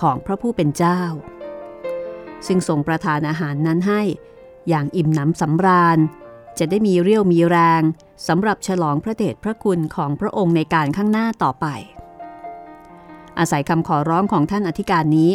[0.00, 1.00] ของพระผู้เป็นเจ้า
[2.46, 4.02] ซึ่งทรงประทานอาหารนั้นให้
[4.68, 5.98] อย่างอิ่มหนำสำราญ
[6.60, 7.82] จะได้มีเรี่ยวมีแรง
[8.28, 11.66] สำหรับฉลองพระเดชพระคุณของพระองค์ในการข้างหน้าต่อไป
[13.38, 15.30] อาศัยคำขอร้องของท่านอธิการนี้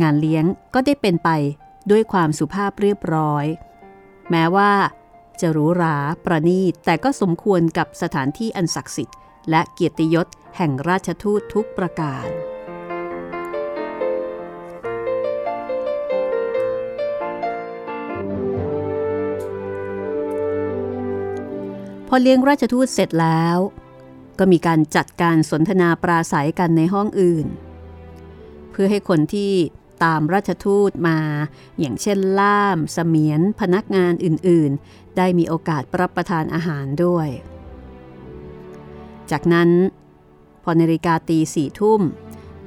[0.00, 1.30] งานเลี้ยงก็ได้เป็นไป
[1.90, 3.44] ด้วยความสุภาพเรียบร้อย
[4.30, 4.72] แม้ว่า
[5.40, 9.18] จะหรูหราประณีตแต่ก็สมควรกับสถานที่อันศักดิ์สิทธิ์
[9.50, 10.26] และเกียรติยศ
[10.56, 12.26] แห่งราชทูตทุกประการ
[22.08, 23.58] พอเลี้ยงราชทูตเสร็จแล้ว
[24.38, 27.46] ก็มีการจัดการสนทนาปราศัยกันในห้องอื่น
[28.70, 29.52] เพื่อให้คนที่
[30.04, 31.18] ตามราชทูตมา
[31.78, 37.28] อย่างเช่นล่าม เสมียน พนักงานอื่นๆ ได้มีโอกาสรับประทานอาหารด้วย
[39.30, 39.70] จากนั้น
[40.62, 42.00] พอนาฬิกาตีสี่ทุ่ม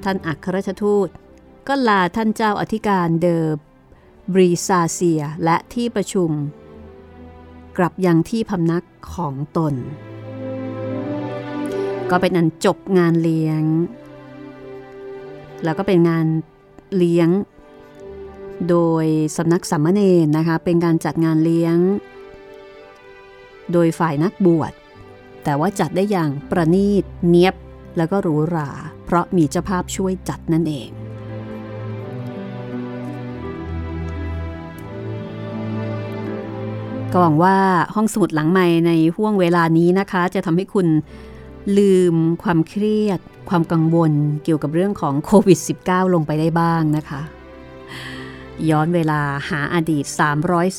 [0.04, 1.08] ท่านอัครราชทูต
[1.68, 3.46] ก็ลาท่านเจ้าอธิการเดอ
[4.34, 6.32] บรีซาเซียและที่ประชุม
[7.78, 9.74] กลับยังที่พำนักของตน
[12.10, 13.64] ก็เป็นอันจบงานเลี้ยง
[15.64, 16.26] แล้วก็เป็นงาน
[16.98, 17.30] เลี้ยง
[18.70, 19.06] โดย
[19.38, 21.78] สำนักสัมมเนนนะคะ เป็นการจัดงานเลี้ยง
[23.72, 24.74] โดยฝ่ายนักบวช
[25.44, 27.56] แต่ว่าจัดได้อย่างประณีตเนียบ
[27.98, 28.70] แล้วก็หรูหรา
[29.06, 30.90] เพราะมีเจ้าภาพช่วยจัดนั่นเอง
[37.14, 37.58] ก็หวังว่า
[37.96, 40.88] ห้องสมุดหลังใหม่ในห่วงเวลานี้นะคะ จะทำให้คุณ
[41.78, 44.12] ลืมความเครียด ความกังวล
[44.44, 47.22] เกี่ยวกับเรื่องของโควิด -19 ลงไปได้บ้างนะคะ
[48.70, 50.06] ย้อนเวลาหาอดีต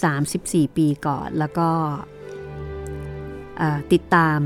[0.02, 1.68] 334 ปีก่อน แล้วก็
[3.92, 4.38] ติดตาม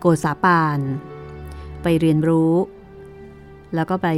[0.00, 0.78] โกษาปาน
[1.82, 2.54] ไปเรียนรู้
[3.74, 4.08] แล้วก็ไป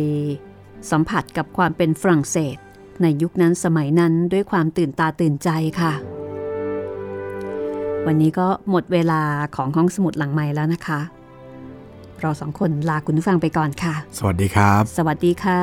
[0.91, 2.57] สัมผัสกับความเป็นฝรั่งเศส
[3.03, 5.51] ในยุคนั้นสมัยนั้นด้วยความตื่นตาตื่นใจ
[5.83, 5.95] ค่ะ
[8.07, 9.23] วันนี้ก็หมดเวลา
[9.57, 11.01] ของห้องสมุดหลังใหม่แล้วนะคะ
[12.21, 15.63] เราสองคนลาคุณผู้ฟังไปก่อนค่ะ สวัสดีครับ สวัสดีค่ะ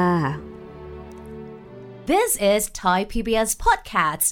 [2.11, 4.27] This is Thai PBS Podcasts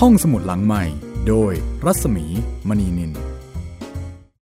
[0.00, 0.84] ห้องสมุดหลังใหม่
[1.28, 1.52] โดย
[1.84, 2.26] รัศมี
[2.68, 3.12] มณีนิน